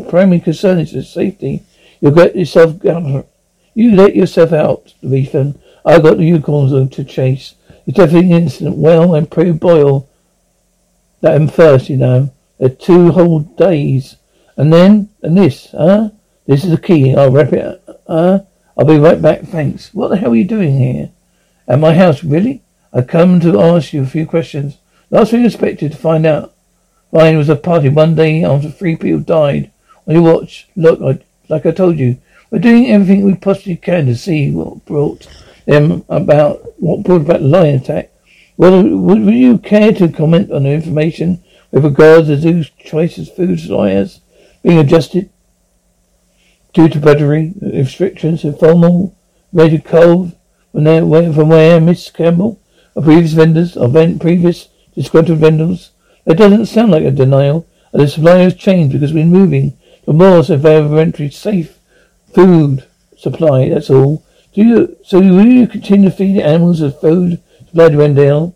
primary 0.10 0.42
concern 0.42 0.80
is 0.80 0.92
the 0.92 1.04
safety. 1.04 1.64
You'll 2.00 2.12
get 2.12 2.36
yourself 2.36 2.76
You 3.74 3.96
let 3.96 4.16
yourself 4.16 4.54
out, 4.54 4.94
Ethan. 5.02 5.60
I 5.86 6.00
got 6.00 6.18
the 6.18 6.30
Yukons 6.30 6.92
to 6.92 7.04
chase. 7.04 7.56
It's 7.86 7.98
definitely 7.98 8.32
an 8.34 8.44
incident. 8.44 8.78
Well, 8.78 9.16
and 9.16 9.32
pray 9.32 9.52
Boyle 9.52 10.10
that 11.22 11.36
him 11.36 11.48
first, 11.48 11.90
you 11.90 11.98
know. 11.98 12.32
They're 12.60 12.70
two 12.70 13.12
whole 13.12 13.40
days. 13.40 14.18
And 14.56 14.74
then, 14.74 15.10
and 15.22 15.38
this, 15.38 15.72
huh? 15.72 16.10
This 16.46 16.64
is 16.64 16.72
the 16.72 16.78
key. 16.78 17.16
I'll 17.16 17.32
wrap 17.32 17.54
it, 17.54 17.82
huh? 18.08 18.42
I'll 18.78 18.86
be 18.86 18.98
right 18.98 19.22
back, 19.22 19.42
thanks. 19.42 19.94
What 19.94 20.10
the 20.10 20.18
hell 20.18 20.32
are 20.32 20.36
you 20.36 20.44
doing 20.44 20.78
here? 20.78 21.12
At 21.68 21.80
my 21.80 21.94
house, 21.94 22.24
really? 22.24 22.62
I 22.94 23.02
come 23.02 23.40
to 23.42 23.62
ask 23.62 23.94
you 23.94 24.04
a 24.04 24.08
few 24.08 24.26
questions. 24.26 24.78
Last 25.10 25.34
I 25.34 25.44
expected 25.44 25.92
to 25.92 25.98
find 25.98 26.26
out. 26.26 26.54
Mine 27.12 27.38
was 27.38 27.50
a 27.50 27.56
party 27.56 27.90
one 27.90 28.16
day 28.16 28.44
after 28.44 28.70
three 28.70 28.96
people 28.96 29.20
died. 29.20 29.72
On 30.08 30.14
your 30.14 30.24
watch, 30.24 30.68
look, 30.76 31.02
I, 31.02 31.24
like 31.50 31.66
I 31.66 31.72
told 31.72 31.98
you, 31.98 32.18
we're 32.50 32.60
doing 32.60 32.88
everything 32.88 33.26
we 33.26 33.36
possibly 33.36 33.76
can 33.76 34.06
to 34.06 34.16
see 34.16 34.52
what 34.52 34.86
brought 34.86 35.28
them 35.66 36.06
about, 36.08 36.80
what 36.80 37.04
brought 37.04 37.22
about 37.22 37.42
the 37.42 37.48
lion 37.48 37.76
attack. 37.76 38.12
Well, 38.56 38.82
would, 38.84 39.22
would 39.22 39.36
you 39.36 39.58
care 39.58 39.92
to 39.94 40.10
comment 40.10 40.52
on 40.52 40.64
the 40.64 40.72
information 40.72 41.44
with 41.72 41.84
regards 41.84 42.28
to 42.28 42.38
Zoo's 42.38 42.70
choices 42.70 43.30
food 43.30 43.60
suppliers 43.60 44.22
being 44.64 44.80
adjusted 44.80 45.30
due 46.74 46.90
to 46.90 47.00
budgetary 47.00 47.54
restrictions 47.62 48.44
and 48.44 48.58
formal 48.58 49.18
rated 49.54 49.86
cold 49.86 50.36
from 50.72 50.86
there, 50.86 51.02
from 51.02 51.50
where 51.50 51.82
Miss 51.82 52.10
Campbell, 52.10 52.62
or 52.96 53.04
previous 53.04 53.34
vendors, 53.34 53.76
or 53.78 53.90
vent 53.90 54.22
previous 54.22 54.70
disgruntled 54.96 55.40
vendors. 55.40 55.92
That 56.26 56.38
doesn't 56.38 56.66
sound 56.68 56.92
like 56.92 57.04
a 57.04 57.12
denial. 57.12 57.68
The 57.94 58.08
supply 58.08 58.40
has 58.40 58.56
changed 58.56 58.94
because 58.94 59.14
we're 59.14 59.26
moving 59.26 59.78
to 60.08 60.14
more 60.14 60.44
supplementary 60.44 61.30
safe 61.30 61.78
food 62.34 62.86
supply. 63.18 63.70
That's 63.70 63.90
all. 63.90 64.24
Do 64.54 64.64
you? 64.64 64.98
So 65.04 65.20
will 65.20 65.46
you 65.46 65.68
continue 65.68 66.10
to 66.10 66.16
feed 66.16 66.38
the 66.38 66.44
animals 66.44 66.82
with 66.82 67.02
food 67.02 67.42
supplied 67.68 67.92
to 67.92 67.98
Rendell? 67.98 68.56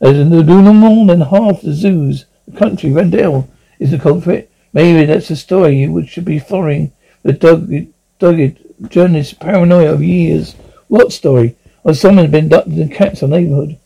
As 0.00 0.18
in 0.18 0.30
the 0.30 0.42
no 0.42 0.72
more 0.72 1.06
than 1.06 1.20
half 1.20 1.62
the 1.62 1.72
zoos, 1.72 2.24
the 2.48 2.58
country, 2.58 2.90
Rendell 2.90 3.48
is 3.78 3.90
the 3.90 3.98
culprit. 3.98 4.50
Maybe 4.72 5.04
that's 5.04 5.30
a 5.30 5.36
story 5.36 5.86
which 5.86 6.08
should 6.08 6.24
be 6.24 6.38
following 6.38 6.92
the 7.22 7.34
dogged, 7.34 7.92
dogged 8.18 8.58
journalist's 8.90 9.34
paranoia 9.34 9.92
of 9.92 10.02
years. 10.02 10.54
What 10.88 11.12
story? 11.12 11.56
Well, 11.84 11.94
someone's 11.94 12.30
been 12.30 12.46
abducted 12.46 12.78
in 12.78 12.88
cats 12.88 13.22
in 13.22 13.30
the 13.30 13.40
neighborhood. 13.40 13.78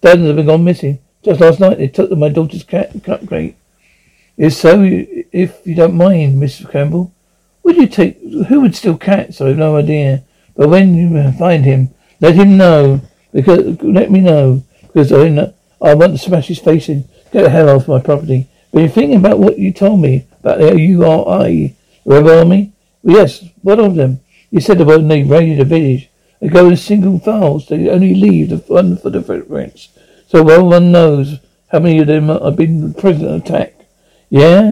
Dozens 0.00 0.26
have 0.26 0.36
been 0.36 0.46
gone 0.46 0.64
missing. 0.64 0.98
Just 1.24 1.40
last 1.40 1.60
night 1.60 1.78
they 1.78 1.88
took 1.88 2.10
my 2.12 2.28
daughter's 2.28 2.64
cat, 2.64 2.92
crate. 3.26 3.56
If 4.36 4.54
so, 4.54 5.04
if 5.32 5.66
you 5.66 5.74
don't 5.74 5.94
mind, 5.94 6.38
Miss 6.38 6.64
Campbell, 6.66 7.12
would 7.62 7.76
you 7.76 7.86
take, 7.86 8.20
who 8.48 8.60
would 8.60 8.76
steal 8.76 8.96
cats? 8.96 9.40
I 9.40 9.48
have 9.48 9.58
no 9.58 9.76
idea. 9.76 10.24
But 10.54 10.68
when 10.68 10.94
you 10.94 11.32
find 11.32 11.64
him, 11.64 11.90
let 12.20 12.34
him 12.34 12.56
know, 12.56 13.00
because, 13.32 13.80
let 13.82 14.10
me 14.10 14.20
know, 14.20 14.62
because 14.82 15.12
I, 15.12 15.52
I 15.80 15.94
want 15.94 16.12
to 16.12 16.18
smash 16.18 16.48
his 16.48 16.58
face 16.58 16.88
in. 16.88 17.08
Get 17.32 17.44
the 17.44 17.50
hell 17.50 17.70
off 17.70 17.88
my 17.88 18.00
property. 18.00 18.48
But 18.72 18.80
you're 18.80 18.88
thinking 18.88 19.16
about 19.16 19.38
what 19.38 19.58
you 19.58 19.72
told 19.72 20.00
me 20.00 20.26
about 20.40 20.58
the 20.58 20.78
URI, 20.78 21.76
Rebel 22.04 22.38
Army? 22.38 22.72
Well, 23.02 23.16
yes, 23.16 23.44
what 23.62 23.80
of 23.80 23.94
them? 23.94 24.20
You 24.50 24.60
said 24.60 24.80
about 24.80 25.08
they 25.08 25.22
raided 25.22 25.60
a 25.60 25.64
village. 25.64 26.10
They 26.40 26.48
go 26.48 26.68
in 26.68 26.76
single 26.76 27.18
files. 27.18 27.68
They 27.68 27.88
only 27.88 28.14
leave 28.14 28.50
the 28.50 28.58
fun 28.58 28.96
for 28.96 29.10
the 29.10 29.22
footprints. 29.22 29.88
So 30.26 30.42
well 30.42 30.66
one 30.66 30.92
knows 30.92 31.38
how 31.70 31.78
many 31.78 32.00
of 32.00 32.06
them 32.06 32.28
have 32.28 32.56
been 32.56 32.92
the 32.92 33.00
prison 33.00 33.32
attack. 33.32 33.74
Yeah? 34.28 34.71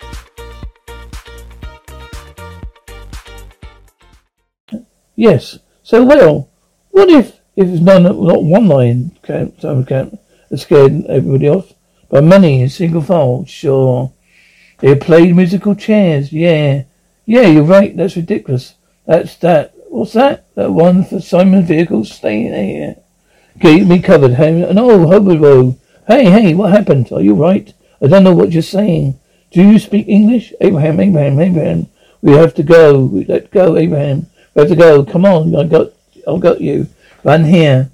Yes. 5.21 5.59
So, 5.83 6.03
well, 6.03 6.49
what 6.89 7.07
if 7.07 7.37
if 7.55 7.67
none, 7.79 8.01
not 8.01 8.43
one 8.43 8.67
lion 8.67 9.11
camp, 9.21 9.61
camp 9.61 10.19
that 10.49 10.57
scared 10.57 11.05
everybody 11.05 11.47
off, 11.47 11.73
but 12.09 12.23
many 12.23 12.63
in 12.63 12.69
single 12.69 13.03
file? 13.03 13.45
Sure. 13.45 14.11
They 14.79 14.95
played 14.95 15.35
musical 15.35 15.75
chairs. 15.75 16.33
Yeah. 16.33 16.85
Yeah, 17.27 17.45
you're 17.45 17.61
right. 17.61 17.95
That's 17.95 18.15
ridiculous. 18.15 18.73
That's 19.05 19.35
that. 19.45 19.75
What's 19.89 20.13
that? 20.13 20.47
That 20.55 20.71
one 20.71 21.03
for 21.05 21.21
Simon's 21.21 21.67
vehicle 21.67 22.03
staying 22.03 22.49
there. 22.49 22.95
Keep 23.61 23.85
me 23.85 24.01
covered. 24.01 24.33
Hey, 24.33 24.73
no, 24.73 25.05
hobo. 25.05 25.77
Hey, 26.07 26.31
hey, 26.31 26.55
what 26.55 26.71
happened? 26.71 27.11
Are 27.11 27.21
you 27.21 27.35
right? 27.35 27.71
I 28.01 28.07
don't 28.07 28.23
know 28.23 28.33
what 28.33 28.53
you're 28.53 28.63
saying. 28.63 29.19
Do 29.51 29.61
you 29.61 29.77
speak 29.77 30.07
English? 30.07 30.51
Abraham, 30.61 30.99
Abraham, 30.99 31.39
Abraham. 31.39 31.87
We 32.23 32.31
have 32.31 32.55
to 32.55 32.63
go. 32.63 33.05
We 33.05 33.25
let 33.25 33.51
go, 33.51 33.77
Abraham. 33.77 34.25
We 34.53 34.67
to 34.67 34.75
go. 34.75 35.05
Come 35.05 35.25
on. 35.25 35.55
I 35.55 35.63
got, 35.63 35.93
I 36.27 36.37
got 36.37 36.59
you. 36.59 36.87
Run 37.23 37.45
here. 37.45 37.89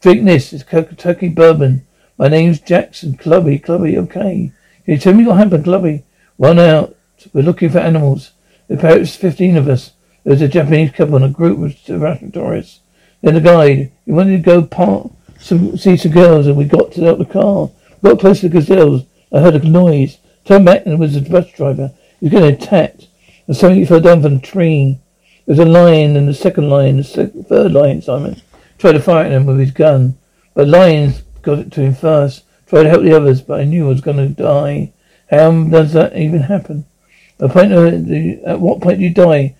Drink 0.00 0.24
this. 0.24 0.52
It's 0.52 0.62
Kentucky 0.62 1.28
bourbon. 1.28 1.86
My 2.16 2.28
name's 2.28 2.60
Jackson. 2.60 3.18
Clubby, 3.18 3.58
Clubby, 3.58 3.98
okay. 3.98 4.52
Can 4.84 4.94
you 4.94 4.98
tell 4.98 5.12
me 5.12 5.26
what 5.26 5.36
happened, 5.36 5.64
Clubby? 5.64 6.04
Run 6.38 6.58
out. 6.58 6.96
We're 7.34 7.42
looking 7.42 7.68
for 7.68 7.80
animals. 7.80 8.30
About 8.70 9.06
15 9.06 9.58
of 9.58 9.68
us. 9.68 9.92
There 10.24 10.32
was 10.32 10.40
a 10.40 10.48
Japanese 10.48 10.90
couple 10.92 11.16
and 11.16 11.24
a 11.24 11.28
group 11.28 11.58
of 11.58 12.00
Russian 12.00 12.32
tourists. 12.32 12.80
Then 13.20 13.34
the 13.34 13.40
guide. 13.40 13.92
He 14.06 14.12
wanted 14.12 14.38
to 14.38 14.42
go 14.42 14.62
part, 14.62 15.10
some, 15.38 15.76
see 15.76 15.98
some 15.98 16.12
girls 16.12 16.46
and 16.46 16.56
we 16.56 16.64
got 16.64 16.92
to 16.92 17.00
the 17.00 17.24
car. 17.26 17.70
We 18.00 18.10
got 18.10 18.20
close 18.20 18.40
to 18.40 18.48
the 18.48 18.58
gazelles. 18.58 19.04
I 19.32 19.40
heard 19.40 19.54
a 19.54 19.68
noise. 19.68 20.16
Turned 20.46 20.64
back 20.64 20.86
and 20.86 20.94
it 20.94 20.98
was 20.98 21.16
a 21.16 21.20
bus 21.20 21.50
driver. 21.52 21.92
He 22.20 22.26
was 22.26 22.32
getting 22.32 22.54
attacked. 22.54 23.08
And 23.46 23.56
something 23.56 23.84
fell 23.84 24.00
down 24.00 24.22
from 24.22 24.36
the 24.36 24.40
tree. 24.40 24.98
There 25.50 25.66
was 25.66 25.66
a 25.66 25.80
lion 25.84 26.14
and 26.14 26.28
the 26.28 26.32
second 26.32 26.70
lion, 26.70 26.98
the 26.98 27.44
third 27.48 27.72
lion, 27.72 28.02
Simon. 28.02 28.40
Tried 28.78 28.92
to 28.92 29.00
fire 29.00 29.24
at 29.24 29.32
him 29.32 29.46
with 29.46 29.58
his 29.58 29.72
gun. 29.72 30.16
But 30.54 30.68
lions 30.68 31.22
got 31.42 31.58
it 31.58 31.72
to 31.72 31.80
him 31.80 31.92
first. 31.92 32.44
Tried 32.68 32.84
to 32.84 32.88
help 32.88 33.02
the 33.02 33.16
others, 33.16 33.40
but 33.40 33.58
I 33.58 33.64
knew 33.64 33.86
I 33.86 33.88
was 33.88 34.00
going 34.00 34.18
to 34.18 34.28
die. 34.28 34.92
How 35.28 35.50
does 35.64 35.92
that 35.94 36.16
even 36.16 36.42
happen? 36.42 36.84
At, 37.40 37.50
point 37.50 37.72
of 37.72 38.06
the, 38.06 38.40
at 38.46 38.60
what 38.60 38.80
point 38.80 38.98
do 38.98 39.04
you 39.04 39.12
die? 39.12 39.56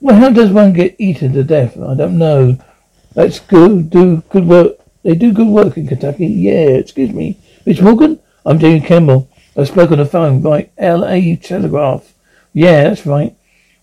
Well, 0.00 0.16
how 0.16 0.30
does 0.30 0.50
one 0.50 0.72
get 0.72 0.96
eaten 0.98 1.34
to 1.34 1.44
death? 1.44 1.78
I 1.78 1.94
don't 1.94 2.18
know. 2.18 2.58
That's 3.14 3.38
good. 3.38 3.90
Do 3.90 4.24
good 4.28 4.48
work. 4.48 4.72
They 5.04 5.14
do 5.14 5.32
good 5.32 5.46
work 5.46 5.76
in 5.76 5.86
Kentucky. 5.86 6.26
Yeah, 6.26 6.66
excuse 6.66 7.12
me. 7.12 7.38
Mitch 7.64 7.80
Morgan? 7.80 8.18
I'm 8.44 8.58
Jamie 8.58 8.84
Campbell. 8.84 9.30
I 9.56 9.62
spoke 9.62 9.92
on 9.92 9.98
the 9.98 10.04
phone 10.04 10.42
by 10.42 10.70
L.A. 10.76 11.36
Telegraph. 11.36 12.12
Yeah, 12.52 12.82
that's 12.82 13.06
right. 13.06 13.36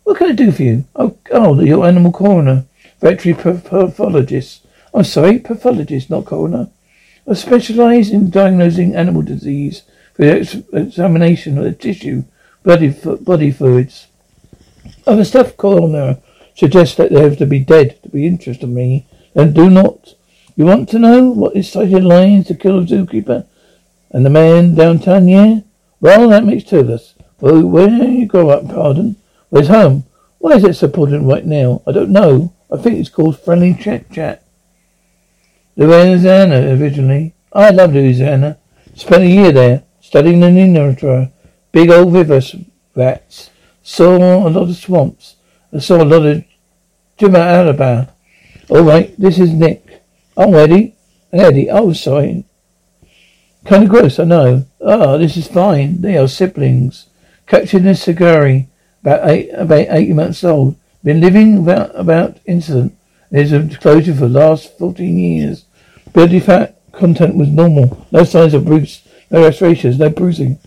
What 0.08 0.20
can 0.20 0.30
I 0.30 0.36
do 0.36 0.54
for 0.54 0.64
you? 0.64 0.86
Oh, 0.96 1.18
oh 1.34 1.60
your 1.60 1.86
animal 1.86 2.14
coroner. 2.14 2.64
Veterinary 3.02 3.44
pathologist. 3.44 4.66
I'm 4.94 5.04
sorry, 5.04 5.38
pathologist, 5.40 6.10
not 6.10 6.24
coroner. 6.24 6.70
I 7.30 7.34
specialize 7.34 8.10
in 8.10 8.30
diagnosing 8.30 8.96
animal 8.96 9.22
disease 9.22 9.82
for 10.14 10.22
the 10.22 10.64
examination 10.72 11.58
of 11.58 11.66
the 11.66 11.74
tissue 11.74 12.24
body, 12.64 12.96
body 13.20 13.52
fluids. 13.52 14.08
Other 15.06 15.26
stuff 15.26 15.58
coroner 15.58 16.20
suggests 16.56 16.96
that 16.96 17.12
they 17.12 17.20
have 17.20 17.38
to 17.40 17.46
be 17.46 17.60
dead 17.60 18.02
to 18.04 18.08
be 18.08 18.26
interested 18.26 18.64
in 18.64 18.76
me. 18.76 19.08
And 19.36 19.54
do 19.54 19.70
not. 19.70 20.14
You 20.56 20.68
want 20.68 20.88
to 20.92 21.00
know 21.00 21.32
what 21.32 21.54
incited 21.54 22.06
lions 22.06 22.48
to 22.48 22.56
kill 22.56 22.80
a 22.80 22.84
zookeeper? 22.84 23.46
And 24.12 24.26
the 24.26 24.30
man 24.30 24.74
downtown, 24.74 25.28
yeah? 25.28 25.60
Well, 26.00 26.30
that 26.30 26.46
makes 26.46 26.64
two 26.64 26.80
of 26.80 26.90
us. 26.92 27.14
Well, 27.42 27.62
where 27.68 27.90
you 27.90 28.26
grow 28.26 28.52
up, 28.52 28.70
pardon? 28.70 29.18
Where's 29.50 29.70
home? 29.70 30.06
Why 30.39 30.54
is 30.54 30.63
it 30.63 30.75
so 30.75 30.88
important 30.88 31.25
right 31.25 31.46
now? 31.46 31.82
I 31.88 31.92
don't 31.92 32.12
know. 32.12 32.54
I 32.72 32.77
think 32.77 33.00
it's 33.00 33.10
called 33.10 33.39
friendly 33.39 33.74
chat 33.74 34.12
chat. 34.12 34.44
Louisiana, 35.75 36.75
originally. 36.75 37.34
I 37.54 37.70
love 37.70 37.94
Louisiana. 37.94 38.58
Spent 38.96 39.24
a 39.24 39.27
year 39.27 39.51
there, 39.51 39.84
studying 40.01 40.39
the 40.39 40.51
nutria. 40.51 41.32
Big 41.72 41.89
old 41.89 42.13
river 42.13 42.42
rats. 42.96 43.51
Saw 43.84 44.48
a 44.48 44.50
lot 44.50 44.70
of 44.70 44.75
swamps. 44.75 45.36
I 45.72 45.80
saw 45.80 46.01
a 46.01 46.04
lot 46.04 46.25
of 46.25 46.44
Jimmy 47.18 47.39
Alabama. 47.39 48.13
All 48.70 48.84
right, 48.84 49.16
this 49.20 49.39
is 49.39 49.54
Nick. 49.54 50.04
I'm 50.36 50.54
Eddie. 50.54 50.96
And 51.32 51.42
Eddie. 51.42 51.70
Oh, 51.70 51.94
sorry. 51.94 52.44
Kind 53.66 53.84
of 53.84 53.89
gross, 53.89 54.20
I 54.20 54.24
know. 54.24 54.66
Ah, 54.82 55.13
oh, 55.13 55.18
this 55.18 55.38
is 55.38 55.48
fine. 55.48 56.01
They 56.01 56.18
are 56.18 56.27
siblings. 56.27 57.08
Captured 57.46 57.82
in 57.82 57.88
a 57.88 57.92
Sagari, 57.92 58.68
about 59.08 59.30
eight, 59.30 59.50
about 59.54 59.88
eighty 59.90 60.14
months 60.14 60.44
old. 60.44 60.76
Been 61.04 61.22
living 61.22 61.60
about 61.60 61.92
about 61.96 62.38
incident. 62.46 62.98
There's 63.32 63.54
a 63.54 63.68
closure 63.80 64.14
for 64.14 64.28
the 64.28 64.40
last 64.40 64.78
fourteen 64.78 65.18
years. 65.18 65.66
Body 66.12 66.40
fat 66.40 66.80
content 66.92 67.36
was 67.36 67.48
normal. 67.48 68.06
No 68.12 68.26
signs 68.26 68.54
of 68.54 68.66
bruise, 68.66 69.02
no 69.32 69.42
lacerations, 69.42 69.98
no 69.98 70.10
bruising. 70.10 70.60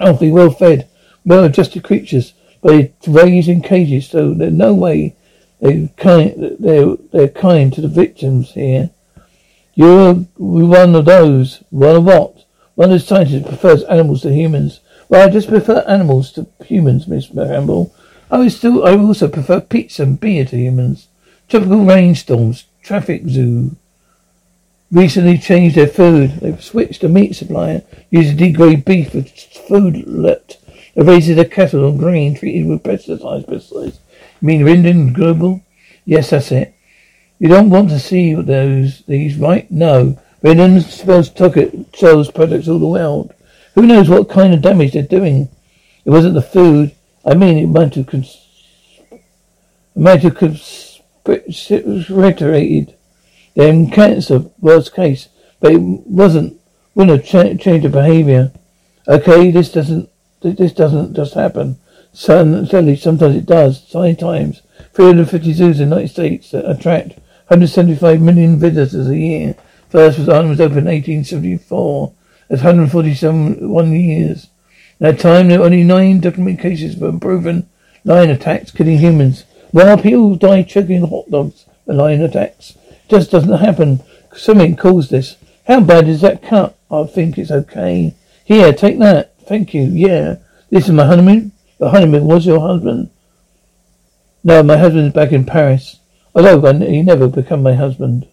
Healthy, 0.00 0.32
well 0.32 0.50
fed, 0.50 0.88
well 1.24 1.44
adjusted 1.44 1.84
creatures, 1.84 2.32
but 2.62 2.70
they 2.70 2.92
raised 3.06 3.48
in 3.48 3.62
cages, 3.62 4.08
so 4.08 4.34
there's 4.34 4.52
no 4.52 4.74
way 4.74 5.14
they're 5.60 5.88
kind, 5.96 6.56
they're, 6.60 6.96
they're 7.12 7.28
kind 7.28 7.72
to 7.72 7.80
the 7.80 7.88
victims 7.88 8.52
here. 8.52 8.90
You're 9.74 10.14
one 10.14 10.94
of 10.94 11.04
those. 11.04 11.62
One 11.70 11.96
of 11.96 12.04
what? 12.04 12.44
One 12.76 12.92
of 12.92 13.00
the 13.00 13.06
scientists 13.06 13.48
prefers 13.48 13.82
animals 13.84 14.22
to 14.22 14.32
humans. 14.32 14.80
Well, 15.08 15.26
I 15.26 15.30
just 15.30 15.48
prefer 15.48 15.84
animals 15.88 16.32
to 16.32 16.46
humans, 16.64 17.08
Miss 17.08 17.30
Ramble. 17.30 17.94
I 18.30 18.38
would 18.38 18.52
still, 18.52 18.86
I 18.86 18.96
also 18.96 19.28
prefer 19.28 19.60
pizza 19.60 20.02
and 20.02 20.20
beer 20.20 20.44
to 20.44 20.56
humans. 20.56 21.08
Tropical 21.48 21.84
rainstorms, 21.84 22.66
traffic 22.82 23.22
zoo. 23.26 23.76
Recently 24.92 25.38
changed 25.38 25.76
their 25.76 25.86
food. 25.86 26.40
They've 26.40 26.62
switched 26.62 27.00
to 27.00 27.08
meat 27.08 27.36
supplier, 27.36 27.82
using 28.10 28.36
degraded 28.36 28.84
beef 28.84 29.12
for 29.12 29.22
food 29.22 30.06
left. 30.06 30.58
They 30.94 31.02
raised 31.02 31.28
their 31.28 31.44
cattle 31.46 31.86
on 31.86 31.96
grain 31.96 32.34
treated 32.34 32.66
with 32.66 32.82
pesticides, 32.82 33.46
pesticides. 33.46 33.98
You 34.40 34.46
mean 34.46 34.62
Rindon 34.62 35.14
Global? 35.14 35.62
Yes, 36.04 36.30
that's 36.30 36.52
it. 36.52 36.74
You 37.38 37.48
don't 37.48 37.70
want 37.70 37.88
to 37.90 37.98
see 37.98 38.34
those, 38.34 39.02
these, 39.02 39.36
right? 39.36 39.70
No. 39.70 40.18
Rindon 40.42 40.82
sells, 40.82 41.30
sells 41.94 42.30
products 42.30 42.68
all 42.68 42.78
the 42.78 42.86
world. 42.86 43.32
Who 43.78 43.86
knows 43.86 44.08
what 44.08 44.28
kind 44.28 44.52
of 44.52 44.60
damage 44.60 44.94
they're 44.94 45.04
doing? 45.04 45.48
It 46.04 46.10
wasn't 46.10 46.34
the 46.34 46.42
food. 46.42 46.96
I 47.24 47.34
mean, 47.34 47.58
it 47.58 47.68
might 47.68 47.94
have 47.94 48.08
cons- 48.08 48.44
might 49.94 50.24
have 50.24 50.34
conspirated 50.36 50.96
them 53.54 53.88
cancer, 53.88 54.46
worst 54.58 54.92
case, 54.96 55.28
but 55.60 55.70
it 55.70 55.80
wasn't. 55.80 56.60
Wouldn't 56.96 57.20
have 57.20 57.24
cha- 57.24 57.54
changed 57.62 57.84
the 57.84 57.90
behaviour. 57.90 58.50
Okay, 59.06 59.52
this 59.52 59.70
doesn't. 59.70 60.10
This 60.40 60.72
doesn't 60.72 61.14
just 61.14 61.34
happen. 61.34 61.78
Sadly, 62.12 62.96
sometimes 62.96 63.36
it 63.36 63.46
does. 63.46 63.86
Sometimes 63.86 64.60
350 64.94 65.52
zoos 65.52 65.78
in 65.78 65.90
the 65.90 65.94
United 65.94 66.12
States 66.12 66.50
that 66.50 66.68
attract 66.68 67.10
175 67.46 68.20
million 68.20 68.58
visitors 68.58 69.06
a 69.06 69.16
year. 69.16 69.54
First 69.88 70.18
was 70.18 70.28
Ireland 70.28 70.50
was 70.50 70.60
opened 70.60 70.78
in 70.78 70.86
1874. 70.86 72.14
That's 72.48 72.62
147 72.62 73.68
one 73.68 73.92
years. 73.92 74.48
In 75.00 75.06
that 75.06 75.20
time, 75.20 75.48
there 75.48 75.60
were 75.60 75.66
only 75.66 75.84
nine 75.84 76.20
documented 76.20 76.60
cases 76.60 77.00
of 77.00 77.20
proven 77.20 77.68
lion 78.04 78.30
attacks 78.30 78.70
killing 78.70 78.98
humans. 78.98 79.44
While 79.70 79.98
people 79.98 80.34
die 80.34 80.62
choking 80.62 81.06
hot 81.06 81.30
dogs 81.30 81.66
from 81.84 81.98
lion 81.98 82.22
attacks. 82.22 82.76
It 82.90 83.08
just 83.10 83.30
doesn't 83.30 83.58
happen. 83.58 84.00
Something 84.34 84.76
caused 84.76 85.10
this. 85.10 85.36
How 85.66 85.80
bad 85.80 86.08
is 86.08 86.22
that 86.22 86.42
cut? 86.42 86.76
I 86.90 87.04
think 87.04 87.36
it's 87.36 87.50
okay. 87.50 88.14
Here, 88.44 88.72
take 88.72 88.98
that. 88.98 89.34
Thank 89.42 89.74
you. 89.74 89.82
Yeah. 89.82 90.36
This 90.70 90.86
is 90.86 90.92
my 90.92 91.06
honeymoon. 91.06 91.52
The 91.78 91.90
honeymoon 91.90 92.24
was 92.24 92.46
your 92.46 92.60
husband? 92.60 93.10
No, 94.42 94.62
my 94.62 94.78
husband's 94.78 95.14
back 95.14 95.32
in 95.32 95.44
Paris. 95.44 96.00
Although 96.34 96.72
he 96.78 97.02
never 97.02 97.28
become 97.28 97.62
my 97.62 97.74
husband. 97.74 98.26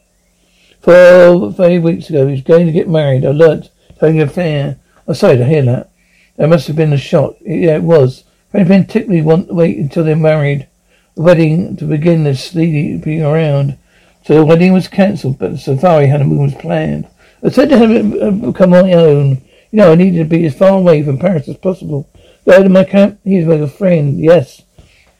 Four, 0.80 1.51
five 1.51 1.82
weeks 1.84 2.10
ago, 2.10 2.28
he 2.28 2.34
was 2.34 2.41
going 2.41 2.65
to 2.67 2.71
get 2.71 2.88
married. 2.88 3.25
I 3.25 3.32
learnt 3.32 3.69
an 4.01 4.19
affair. 4.19 4.77
I'm 5.08 5.13
sorry 5.13 5.38
to 5.38 5.45
hear 5.45 5.63
that. 5.63 5.89
That 6.38 6.49
must 6.49 6.67
have 6.67 6.75
been 6.75 6.93
a 6.93 6.97
shock. 6.97 7.36
Yeah, 7.41 7.75
it 7.75 7.84
was. 7.84 8.23
Anything, 8.53 8.86
particularly 8.86 9.21
want 9.21 9.47
to 9.47 9.53
wait 9.53 9.77
until 9.77 10.03
they're 10.03 10.15
married. 10.15 10.67
The 11.15 11.21
wedding 11.21 11.75
to 11.77 11.86
begin 11.86 12.23
the 12.23 12.36
sleeping 12.36 13.21
around. 13.21 13.77
So 14.25 14.36
the 14.36 14.45
wedding 14.45 14.73
was 14.73 14.88
cancelled, 14.88 15.39
but 15.39 15.51
the 15.51 15.58
safari 15.58 16.08
honeymoon 16.08 16.43
was 16.43 16.55
planned. 16.55 17.08
I 17.43 17.49
said 17.49 17.69
to 17.69 17.77
have 17.77 18.41
become 18.41 18.71
my 18.71 18.93
own. 18.93 19.41
You 19.71 19.77
know, 19.77 19.91
I 19.91 19.95
needed 19.95 20.19
to 20.19 20.25
be 20.25 20.45
as 20.45 20.55
far 20.55 20.77
away 20.77 21.03
from 21.03 21.19
Paris 21.19 21.47
as 21.47 21.58
possible. 21.58 22.10
Go 22.45 22.63
to 22.63 22.69
my 22.69 22.84
camp. 22.84 23.19
He's 23.23 23.47
a 23.47 23.67
friend. 23.67 24.19
Yes. 24.19 24.62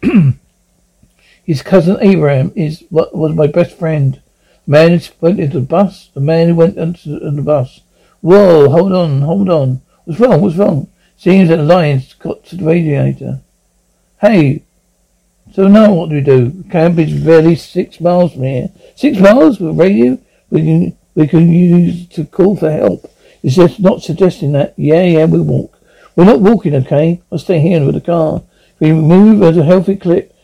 His 1.44 1.62
cousin 1.62 1.98
Abraham 2.02 2.52
is 2.56 2.84
what 2.90 3.16
was 3.16 3.36
my 3.36 3.48
best 3.48 3.78
friend. 3.78 4.22
The 4.66 4.72
man 4.72 4.98
who 4.98 5.12
went 5.22 5.40
into 5.40 5.60
the 5.60 5.66
bus. 5.66 6.10
The 6.14 6.22
man 6.22 6.50
who 6.50 6.56
went 6.56 6.78
into 6.78 7.20
the 7.20 7.42
bus. 7.42 7.82
Whoa! 8.26 8.70
Hold 8.70 8.92
on! 8.92 9.22
Hold 9.22 9.50
on! 9.50 9.82
What's 10.06 10.20
wrong? 10.20 10.42
What's 10.42 10.56
wrong? 10.56 10.88
Seems 11.16 11.50
that 11.50 11.58
the 11.58 11.64
lion's 11.64 12.12
got 12.16 12.44
to 12.46 12.56
the 12.56 12.66
radiator. 12.66 13.42
Hey. 14.20 14.64
So 15.54 15.68
now 15.68 15.94
what 15.94 16.10
do 16.10 16.16
we 16.16 16.22
do? 16.22 16.64
Camp 16.72 16.98
is 16.98 17.24
barely 17.24 17.56
six 17.56 18.02
miles 18.02 18.34
from 18.34 18.42
here. 18.42 18.72
Six 18.96 19.20
miles 19.20 19.60
with 19.60 19.80
radio? 19.80 20.18
We 20.50 20.62
can 20.62 20.98
we 21.14 21.28
can 21.28 21.54
use 21.54 22.08
to 22.16 22.26
call 22.26 22.58
for 22.58 22.72
help. 22.72 23.12
Is 23.44 23.58
just 23.58 23.80
not 23.80 24.02
suggesting 24.02 24.54
that. 24.54 24.74
Yeah, 24.76 25.04
yeah, 25.04 25.26
we 25.26 25.40
walk. 25.40 25.80
We're 26.16 26.26
not 26.26 26.42
walking, 26.42 26.74
okay? 26.78 27.22
I'll 27.32 27.38
stay 27.38 27.60
here 27.60 27.86
with 27.86 27.94
the 27.94 28.02
car. 28.02 28.42
If 28.74 28.80
we 28.80 28.92
move 28.92 29.44
at 29.44 29.56
a 29.56 29.64
healthy 29.64 29.98
clip, 29.98 30.36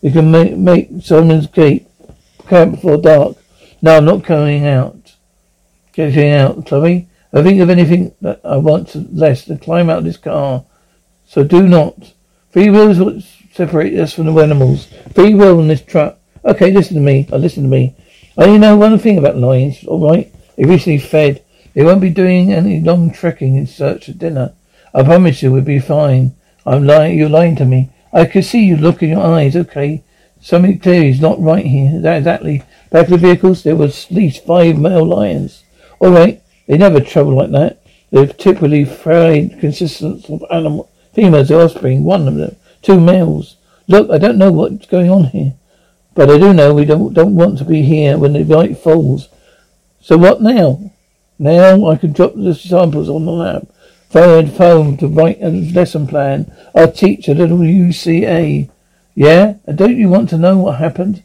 we 0.00 0.10
can 0.10 0.32
make, 0.32 0.56
make 0.56 0.88
Solomon's 1.02 1.46
Gate 1.46 1.86
camp 2.48 2.72
before 2.72 2.96
dark. 2.96 3.36
No, 3.80 3.98
I'm 3.98 4.06
not 4.06 4.24
going 4.24 4.66
out. 4.66 5.14
Getting 5.92 6.32
out, 6.32 6.66
Chloe. 6.66 7.06
I 7.32 7.42
think 7.42 7.60
of 7.60 7.70
anything 7.70 8.14
that 8.20 8.40
I 8.44 8.58
want 8.58 8.94
less 9.14 9.44
than 9.44 9.58
climb 9.58 9.88
out 9.88 9.98
of 9.98 10.04
this 10.04 10.18
car. 10.18 10.64
So 11.26 11.42
do 11.42 11.66
not. 11.66 12.12
Free 12.50 12.68
will 12.68 12.90
is 12.90 12.98
what 12.98 13.22
separates 13.54 13.98
us 13.98 14.12
from 14.12 14.26
the 14.26 14.42
animals. 14.42 14.88
Free 15.14 15.34
will 15.34 15.58
in 15.60 15.68
this 15.68 15.80
truck. 15.80 16.18
Okay, 16.44 16.70
listen 16.70 16.96
to 16.96 17.00
me. 17.00 17.28
Oh, 17.32 17.38
listen 17.38 17.62
to 17.62 17.68
me. 17.68 17.96
I 18.36 18.44
only 18.44 18.58
know 18.58 18.76
one 18.76 18.98
thing 18.98 19.18
about 19.18 19.36
lions, 19.36 19.84
alright? 19.86 20.32
They 20.56 20.64
recently 20.64 20.98
fed. 20.98 21.42
They 21.74 21.84
won't 21.84 22.00
be 22.02 22.10
doing 22.10 22.52
any 22.52 22.80
long 22.80 23.10
trekking 23.10 23.56
in 23.56 23.66
search 23.66 24.08
of 24.08 24.18
dinner. 24.18 24.52
I 24.92 25.02
promise 25.02 25.42
you 25.42 25.52
we'll 25.52 25.62
be 25.62 25.78
fine. 25.78 26.34
I'm 26.66 26.86
lying. 26.86 27.16
You're 27.18 27.30
lying 27.30 27.56
to 27.56 27.64
me. 27.64 27.90
I 28.12 28.26
can 28.26 28.42
see 28.42 28.64
you 28.64 28.76
look 28.76 29.02
in 29.02 29.10
your 29.10 29.24
eyes. 29.24 29.56
Okay. 29.56 30.04
Something 30.40 30.78
clearly 30.78 31.08
is 31.08 31.20
not 31.20 31.40
right 31.40 31.64
here. 31.64 32.00
That 32.00 32.18
exactly. 32.18 32.62
Back 32.90 33.04
of 33.04 33.10
the 33.10 33.16
vehicles, 33.16 33.62
there 33.62 33.76
was 33.76 34.04
at 34.06 34.10
least 34.12 34.44
five 34.44 34.78
male 34.78 35.06
lions. 35.06 35.62
All 35.98 36.10
right. 36.10 36.41
They 36.66 36.78
never 36.78 37.00
travel 37.00 37.36
like 37.36 37.50
that. 37.50 37.82
They're 38.10 38.26
typically 38.26 38.84
fried 38.84 39.58
consistence 39.60 40.28
of 40.28 40.44
animal 40.50 40.90
females 41.12 41.50
offspring. 41.50 42.04
One 42.04 42.28
of 42.28 42.34
them, 42.34 42.56
two 42.82 43.00
males. 43.00 43.56
Look, 43.88 44.10
I 44.10 44.18
don't 44.18 44.38
know 44.38 44.52
what's 44.52 44.86
going 44.86 45.10
on 45.10 45.24
here, 45.24 45.54
but 46.14 46.30
I 46.30 46.38
do 46.38 46.52
know 46.52 46.74
we 46.74 46.84
don't 46.84 47.14
don't 47.14 47.34
want 47.34 47.58
to 47.58 47.64
be 47.64 47.82
here 47.82 48.18
when 48.18 48.34
the 48.34 48.44
light 48.44 48.78
falls. 48.78 49.28
So 50.00 50.16
what 50.16 50.42
now? 50.42 50.92
Now 51.38 51.88
I 51.88 51.96
can 51.96 52.12
drop 52.12 52.34
the 52.34 52.54
samples 52.54 53.08
on 53.08 53.24
the 53.24 53.32
lab. 53.32 53.68
Phone 54.10 54.48
phone 54.48 54.96
to 54.98 55.08
write 55.08 55.38
a 55.40 55.48
lesson 55.48 56.06
plan. 56.06 56.52
I'll 56.74 56.92
teach 56.92 57.28
a 57.28 57.34
little 57.34 57.58
UCA. 57.58 58.68
Yeah? 59.14 59.54
And 59.66 59.78
don't 59.78 59.96
you 59.96 60.08
want 60.08 60.28
to 60.30 60.38
know 60.38 60.58
what 60.58 60.78
happened? 60.78 61.22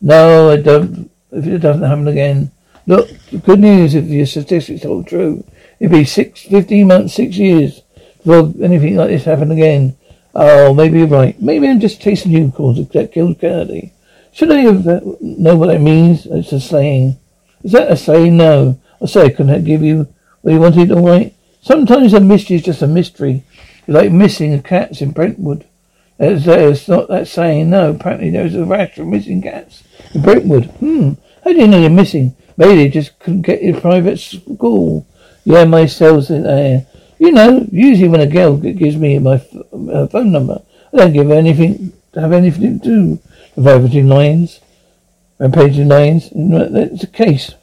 No, 0.00 0.50
I 0.50 0.56
don't. 0.56 1.10
If 1.30 1.46
it 1.46 1.58
doesn't 1.58 1.82
happen 1.82 2.08
again. 2.08 2.52
Look, 2.86 3.08
the 3.30 3.38
good 3.38 3.60
news 3.60 3.94
if 3.94 4.04
your 4.04 4.26
statistics 4.26 4.84
hold 4.84 5.08
true. 5.08 5.44
It'd 5.80 5.92
be 5.92 6.04
six, 6.04 6.42
fifteen 6.42 6.86
months, 6.88 7.14
six 7.14 7.36
years 7.36 7.82
before 8.18 8.52
anything 8.62 8.96
like 8.96 9.08
this 9.08 9.24
happened 9.24 9.52
again. 9.52 9.96
Oh, 10.34 10.74
maybe 10.74 10.98
you're 10.98 11.06
right. 11.06 11.40
Maybe 11.40 11.68
I'm 11.68 11.80
just 11.80 12.00
chasing 12.00 12.32
unicorns 12.32 12.86
that 12.88 13.12
killed 13.12 13.40
Kennedy. 13.40 13.92
Should 14.32 14.52
I 14.52 14.66
uh, 14.66 15.00
know 15.20 15.56
what 15.56 15.68
that 15.68 15.80
means? 15.80 16.26
It's 16.26 16.52
a 16.52 16.60
saying. 16.60 17.16
Is 17.64 17.72
that 17.72 17.90
a 17.90 17.96
saying? 17.96 18.36
No. 18.36 18.78
I 19.00 19.06
say 19.06 19.24
I 19.24 19.30
couldn't 19.30 19.64
give 19.64 19.82
you 19.82 20.08
what 20.42 20.52
you 20.52 20.60
wanted, 20.60 20.92
all 20.92 21.06
right? 21.06 21.34
Sometimes 21.62 22.12
a 22.12 22.20
mystery 22.20 22.56
is 22.56 22.62
just 22.62 22.82
a 22.82 22.86
mystery. 22.86 23.44
It's 23.80 23.88
like 23.88 24.12
missing 24.12 24.62
cats 24.62 25.00
in 25.00 25.12
Brentwood. 25.12 25.66
It's, 26.18 26.46
it's 26.46 26.88
not 26.88 27.08
that 27.08 27.28
saying. 27.28 27.70
No, 27.70 27.90
apparently 27.90 28.30
there's 28.30 28.54
a 28.54 28.64
rash 28.64 28.98
of 28.98 29.06
missing 29.06 29.42
cats 29.42 29.82
in 30.14 30.22
Brentwood. 30.22 30.66
Hmm. 30.80 31.12
How 31.44 31.52
do 31.52 31.58
you 31.58 31.66
know 31.66 31.80
they're 31.80 31.90
missing? 31.90 32.36
Maybe 32.56 32.76
they 32.76 32.88
just 32.88 33.18
couldn't 33.18 33.42
get 33.42 33.60
to 33.60 33.80
private 33.80 34.18
school. 34.18 35.06
Yeah, 35.44 35.64
my 35.64 35.86
cell's 35.86 36.30
in 36.30 36.42
there. 36.42 36.86
You 37.18 37.32
know, 37.32 37.66
usually 37.70 38.08
when 38.08 38.20
a 38.20 38.26
girl 38.26 38.56
gives 38.56 38.96
me 38.96 39.18
my 39.18 39.34
uh, 39.34 40.06
phone 40.06 40.32
number, 40.32 40.62
I 40.92 40.96
don't 40.96 41.12
give 41.12 41.28
her 41.28 41.34
anything 41.34 41.92
to 42.12 42.20
have 42.20 42.32
anything 42.32 42.80
to 42.80 42.84
do 42.84 43.20
with 43.54 43.66
rampaging 43.66 44.08
lions. 44.08 44.60
Rampaging 45.38 45.88
lions. 45.88 46.30
That's 46.34 47.00
the 47.02 47.06
case. 47.06 47.54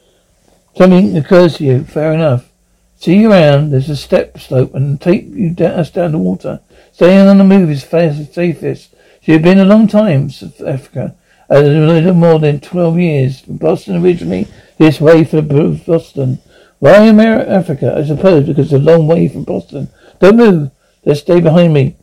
Something 0.75 1.17
occurs 1.17 1.57
to 1.57 1.63
you. 1.63 1.83
Fair 1.83 2.13
enough. 2.13 2.49
See 2.95 3.17
you 3.17 3.31
around. 3.31 3.71
There's 3.71 3.89
a 3.89 3.95
step 3.95 4.39
slope 4.39 4.73
and 4.73 5.01
take 5.01 5.25
you 5.25 5.49
down, 5.49 5.79
us 5.79 5.89
down 5.91 6.13
the 6.13 6.17
water. 6.17 6.61
Staying 6.93 7.27
on 7.27 7.37
the 7.37 7.43
move 7.43 7.69
is 7.69 7.83
safest. 7.83 8.93
She 9.21 9.31
had 9.31 9.41
been 9.41 9.59
a 9.59 9.65
long 9.65 9.87
time, 9.87 10.29
South 10.29 10.61
Africa. 10.61 11.15
A 11.49 11.61
little 11.61 12.13
more 12.13 12.39
than 12.39 12.59
twelve 12.59 12.97
years. 12.97 13.41
From 13.41 13.57
Boston 13.57 14.03
originally, 14.03 14.47
this 14.83 14.99
way 14.99 15.23
for 15.23 15.41
Boston. 15.41 16.39
Why 16.79 17.05
America, 17.05 17.49
Africa? 17.49 17.95
I 17.97 18.03
suppose 18.05 18.45
because 18.45 18.73
it's 18.73 18.73
a 18.73 18.91
long 18.91 19.07
way 19.07 19.29
from 19.29 19.45
Boston. 19.45 19.89
Don't 20.19 20.35
move. 20.35 20.71
Just 21.05 21.21
stay 21.21 21.39
behind 21.39 21.73
me. 21.73 21.95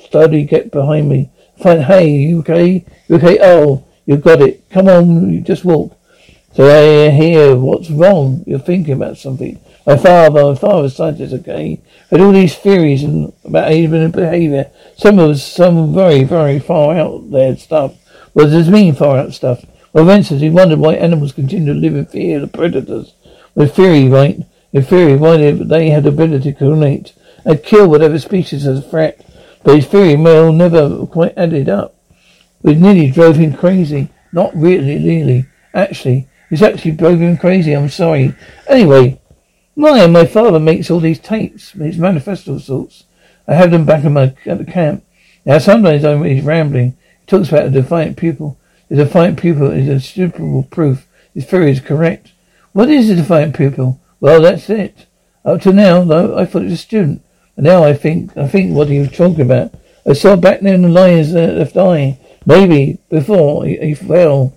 Study, 0.00 0.44
get 0.44 0.72
behind 0.72 1.08
me. 1.08 1.30
Fine. 1.62 1.82
Hey, 1.82 2.08
you 2.10 2.40
okay? 2.40 2.84
You 3.08 3.16
okay? 3.16 3.38
Oh, 3.40 3.84
you 4.04 4.16
got 4.16 4.42
it. 4.42 4.68
Come 4.70 4.88
on, 4.88 5.32
you 5.32 5.40
just 5.42 5.64
walk. 5.64 5.96
So 6.54 6.64
I 6.64 7.10
hear 7.10 7.56
what's 7.56 7.90
wrong. 7.90 8.42
You're 8.46 8.58
thinking 8.58 8.94
about 8.94 9.16
something. 9.16 9.60
My 9.86 9.96
father, 9.96 10.42
my 10.42 10.54
father's 10.56 10.96
scientist, 10.96 11.34
okay, 11.34 11.80
had 12.10 12.20
all 12.20 12.32
these 12.32 12.56
theories 12.56 13.02
and 13.04 13.32
about 13.44 13.70
human 13.70 14.10
behaviour. 14.10 14.70
Some 14.96 15.18
of 15.18 15.40
some 15.40 15.94
very, 15.94 16.24
very 16.24 16.58
far 16.58 16.96
out 16.96 17.30
there 17.30 17.56
stuff. 17.56 17.94
What 18.32 18.44
does 18.44 18.52
this 18.52 18.68
mean, 18.68 18.94
far 18.94 19.18
out 19.18 19.34
stuff? 19.34 19.64
Instance, 19.94 20.40
he 20.40 20.50
wondered 20.50 20.80
why 20.80 20.94
animals 20.94 21.32
continue 21.32 21.72
to 21.72 21.78
live 21.78 21.94
in 21.94 22.06
fear 22.06 22.42
of 22.42 22.52
predators. 22.52 23.14
With 23.54 23.74
theory, 23.74 24.08
right? 24.08 24.40
In 24.72 24.82
theory, 24.82 25.16
why 25.16 25.36
they, 25.36 25.90
had 25.90 26.02
the 26.02 26.08
ability 26.08 26.52
to 26.52 26.58
coordinate 26.58 27.12
and 27.44 27.62
kill 27.62 27.88
whatever 27.88 28.18
species 28.18 28.66
as 28.66 28.80
a 28.80 28.82
threat. 28.82 29.24
But 29.62 29.76
his 29.76 29.86
theory 29.86 30.16
well 30.16 30.52
never 30.52 31.06
quite 31.06 31.38
added 31.38 31.68
up. 31.68 31.94
It 32.64 32.78
nearly 32.78 33.10
drove 33.10 33.36
him 33.36 33.54
crazy. 33.54 34.10
Not 34.32 34.54
really, 34.56 34.96
really. 34.96 35.46
Actually, 35.72 36.28
it's 36.50 36.62
actually 36.62 36.92
drove 36.92 37.20
him 37.20 37.36
crazy. 37.36 37.72
I'm 37.72 37.88
sorry. 37.88 38.34
Anyway, 38.68 39.20
my 39.76 40.06
my 40.06 40.26
father 40.26 40.58
makes 40.58 40.90
all 40.90 41.00
these 41.00 41.18
tapes, 41.18 41.72
these 41.72 41.98
manifesto 41.98 42.58
sorts. 42.58 43.04
I 43.46 43.54
have 43.54 43.70
them 43.70 43.84
back 43.84 44.04
in 44.04 44.12
my 44.12 44.34
at 44.46 44.58
the 44.58 44.64
camp. 44.64 45.04
Now 45.44 45.58
sometimes 45.58 46.04
I'm 46.04 46.24
he's 46.24 46.44
rambling. 46.44 46.96
He 47.20 47.26
talks 47.26 47.48
about 47.48 47.66
a 47.66 47.70
defiant 47.70 48.16
pupil. 48.16 48.58
The 48.88 48.96
defiant 48.96 49.40
pupil 49.40 49.70
is 49.70 49.88
a 49.88 50.00
suitable 50.00 50.64
proof 50.64 51.06
his 51.34 51.44
theory 51.46 51.72
is 51.72 51.80
correct. 51.80 52.32
What 52.72 52.88
is 52.88 53.10
a 53.10 53.16
defiant 53.16 53.56
pupil? 53.56 54.00
Well, 54.20 54.40
that's 54.40 54.70
it. 54.70 55.06
Up 55.44 55.60
to 55.62 55.72
now, 55.72 56.04
though, 56.04 56.38
I 56.38 56.46
thought 56.46 56.62
it 56.62 56.66
was 56.66 56.74
a 56.74 56.76
student. 56.78 57.22
And 57.56 57.64
now 57.64 57.84
I 57.84 57.92
think 57.92 58.36
I 58.36 58.46
think 58.46 58.74
what 58.74 58.88
he 58.88 59.00
was 59.00 59.10
talking 59.10 59.40
about. 59.40 59.74
I 60.06 60.12
saw 60.12 60.36
back 60.36 60.60
then 60.60 60.82
the 60.82 60.88
lion's 60.88 61.34
uh, 61.34 61.54
left 61.58 61.76
eye. 61.76 62.18
Maybe 62.46 62.98
before 63.08 63.64
he, 63.64 63.76
he 63.78 63.94
fell. 63.94 64.56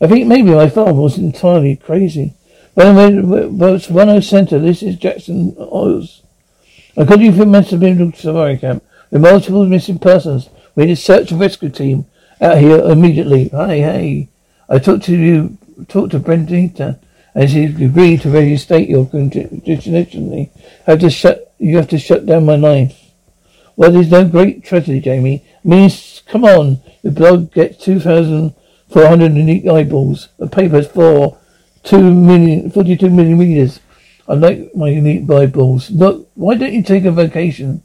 I 0.00 0.06
think 0.06 0.26
maybe 0.26 0.50
my 0.50 0.68
father 0.68 0.94
was 0.94 1.16
entirely 1.16 1.76
crazy. 1.76 2.34
But 2.74 2.88
it's 2.88 3.86
Wano 3.86 4.16
oh 4.16 4.20
Center. 4.20 4.58
This 4.58 4.82
is 4.82 4.96
Jackson 4.96 5.56
Oz. 5.58 6.22
According 6.96 7.34
to 7.34 7.46
Mental 7.46 8.12
Safari 8.12 8.58
Camp, 8.58 8.84
with 9.10 9.22
multiple 9.22 9.64
missing 9.66 9.98
persons, 9.98 10.48
we 10.74 10.86
need 10.86 10.92
a 10.92 10.96
search 10.96 11.30
and 11.30 11.40
rescue 11.40 11.70
team 11.70 12.06
out 12.40 12.58
here 12.58 12.78
immediately. 12.78 13.48
Hey, 13.48 13.80
hey. 13.80 14.28
I 14.68 14.78
talked 14.78 15.04
to 15.04 15.16
you, 15.16 15.58
talked 15.88 16.12
to 16.12 16.20
Brendita, 16.20 16.98
and 17.34 17.50
she 17.50 17.64
agreed 17.64 18.22
to 18.22 18.30
reinstate 18.30 18.88
your 18.88 19.06
conditionally. 19.06 20.50
Have 20.86 21.00
to 21.00 21.10
shut, 21.10 21.54
you 21.58 21.76
have 21.76 21.88
to 21.88 21.98
shut 21.98 22.26
down 22.26 22.46
my 22.46 22.56
life. 22.56 22.98
Well, 23.76 23.92
there's 23.92 24.10
no 24.10 24.24
great 24.26 24.64
tragedy, 24.64 25.00
Jamie. 25.00 25.44
Means, 25.62 26.22
come 26.26 26.44
on, 26.44 26.80
the 27.02 27.10
blog 27.10 27.52
gets 27.52 27.84
2,400 27.84 29.34
unique 29.34 29.66
eyeballs. 29.66 30.28
The 30.38 30.46
paper's 30.46 30.86
for 30.86 31.38
two 31.82 32.14
million, 32.14 32.70
42 32.70 33.10
million 33.10 33.38
readers. 33.38 33.80
I 34.28 34.34
like 34.34 34.74
my 34.74 34.88
unique 34.88 35.30
eyeballs. 35.30 35.90
Look, 35.90 36.28
why 36.34 36.54
don't 36.54 36.72
you 36.72 36.82
take 36.82 37.04
a 37.04 37.12
vacation? 37.12 37.82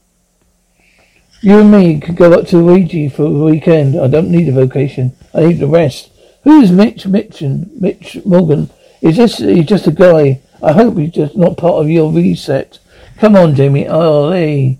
You 1.43 1.57
and 1.59 1.71
me 1.71 1.99
could 1.99 2.17
go 2.17 2.31
up 2.33 2.47
to 2.49 2.57
Ojai 2.57 3.11
for 3.11 3.23
a 3.23 3.29
weekend. 3.29 3.99
I 3.99 4.07
don't 4.07 4.29
need 4.29 4.47
a 4.47 4.51
vacation. 4.51 5.13
I 5.33 5.47
need 5.47 5.59
the 5.59 5.67
rest. 5.67 6.11
Who's 6.43 6.71
Mitch 6.71 7.07
Mitchin? 7.07 7.71
Mitch 7.79 8.23
Morgan? 8.23 8.69
Is 9.01 9.17
this 9.17 9.39
he's 9.39 9.65
just 9.65 9.87
a 9.87 9.91
guy? 9.91 10.39
I 10.61 10.73
hope 10.73 10.97
he's 10.97 11.11
just 11.11 11.35
not 11.35 11.57
part 11.57 11.81
of 11.81 11.89
your 11.89 12.11
reset. 12.11 12.77
Come 13.17 13.35
on, 13.35 13.55
Jamie. 13.55 13.87
Oh, 13.87 14.29
eh. 14.29 14.37
hey. 14.37 14.79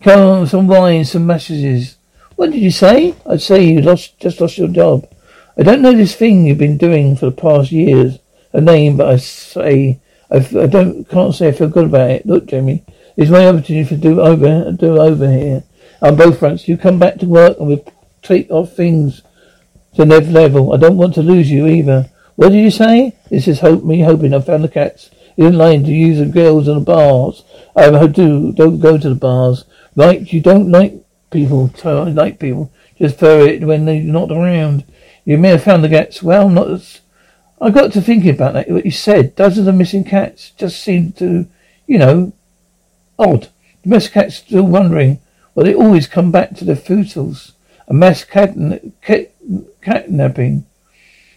Come 0.00 0.20
on, 0.20 0.46
some 0.46 0.68
wine, 0.68 1.04
some 1.04 1.26
messages. 1.26 1.96
What 2.36 2.50
did 2.50 2.60
you 2.60 2.70
say? 2.70 3.14
I'd 3.26 3.42
say 3.42 3.64
you 3.64 3.82
lost, 3.82 4.18
just 4.18 4.40
lost 4.40 4.56
your 4.56 4.68
job. 4.68 5.06
I 5.58 5.64
don't 5.64 5.82
know 5.82 5.92
this 5.92 6.14
thing 6.14 6.46
you've 6.46 6.56
been 6.56 6.78
doing 6.78 7.14
for 7.14 7.26
the 7.26 7.32
past 7.32 7.72
years. 7.72 8.18
A 8.54 8.60
name, 8.62 8.96
but 8.96 9.08
I 9.08 9.16
say, 9.16 10.00
I, 10.30 10.36
I 10.36 10.66
don't, 10.66 11.08
can't 11.08 11.34
say 11.34 11.48
I 11.48 11.52
feel 11.52 11.68
good 11.68 11.86
about 11.86 12.10
it. 12.10 12.26
Look, 12.26 12.46
Jamie, 12.46 12.84
it's 13.16 13.30
my 13.30 13.46
opportunity 13.46 13.88
to 13.88 13.96
do 13.96 14.20
over, 14.20 14.72
do 14.72 15.00
over 15.00 15.30
here. 15.30 15.64
On 16.00 16.16
both 16.16 16.38
fronts, 16.38 16.68
you 16.68 16.76
come 16.76 16.98
back 16.98 17.16
to 17.16 17.26
work 17.26 17.58
and 17.58 17.68
we'll 17.68 17.84
take 18.22 18.50
off 18.50 18.74
things 18.74 19.22
to 19.94 20.04
next 20.04 20.28
level. 20.28 20.72
I 20.72 20.76
don't 20.76 20.96
want 20.96 21.14
to 21.14 21.22
lose 21.22 21.50
you 21.50 21.66
either. 21.66 22.10
What 22.36 22.50
did 22.50 22.62
you 22.62 22.70
say? 22.70 23.16
This 23.30 23.48
is 23.48 23.60
hope 23.60 23.82
me 23.82 24.02
hoping 24.02 24.32
I 24.32 24.40
found 24.40 24.62
the 24.62 24.68
cats. 24.68 25.10
Didn't 25.36 25.58
line 25.58 25.84
to 25.84 25.90
use 25.90 26.18
the 26.18 26.26
girls 26.26 26.68
in 26.68 26.74
the 26.74 26.80
bars. 26.80 27.44
I 27.74 28.06
do. 28.06 28.52
Don't 28.52 28.80
go 28.80 28.98
to 28.98 29.08
the 29.08 29.14
bars. 29.14 29.64
Right? 29.96 30.32
You 30.32 30.40
don't 30.40 30.70
like 30.70 30.94
people. 31.30 31.70
So 31.76 32.04
I 32.04 32.10
like 32.10 32.38
people. 32.38 32.72
Just 32.96 33.18
throw 33.18 33.44
it 33.44 33.64
when 33.64 33.84
they're 33.84 34.02
not 34.02 34.30
around. 34.30 34.84
You 35.24 35.38
may 35.38 35.50
have 35.50 35.64
found 35.64 35.84
the 35.84 35.88
cats. 35.88 36.22
Well, 36.22 36.48
not 36.48 36.70
as. 36.70 37.00
I 37.60 37.70
got 37.70 37.92
to 37.92 38.00
thinking 38.00 38.30
about 38.30 38.54
that. 38.54 38.70
What 38.70 38.84
you 38.84 38.90
said. 38.90 39.34
Dozens 39.34 39.66
of 39.66 39.74
missing 39.74 40.04
cats 40.04 40.50
just 40.50 40.80
seemed 40.82 41.16
to, 41.18 41.46
you 41.86 41.98
know, 41.98 42.32
odd. 43.18 43.48
The 43.84 44.10
cats 44.12 44.36
still 44.36 44.64
wondering. 44.64 45.20
Well, 45.54 45.66
they 45.66 45.74
always 45.74 46.06
come 46.06 46.30
back 46.30 46.54
to 46.56 46.64
the 46.64 46.76
footles. 46.76 47.52
A 47.88 47.94
mass 47.94 48.22
cat, 48.22 48.54
cat, 49.02 49.32
catnapping 49.82 50.64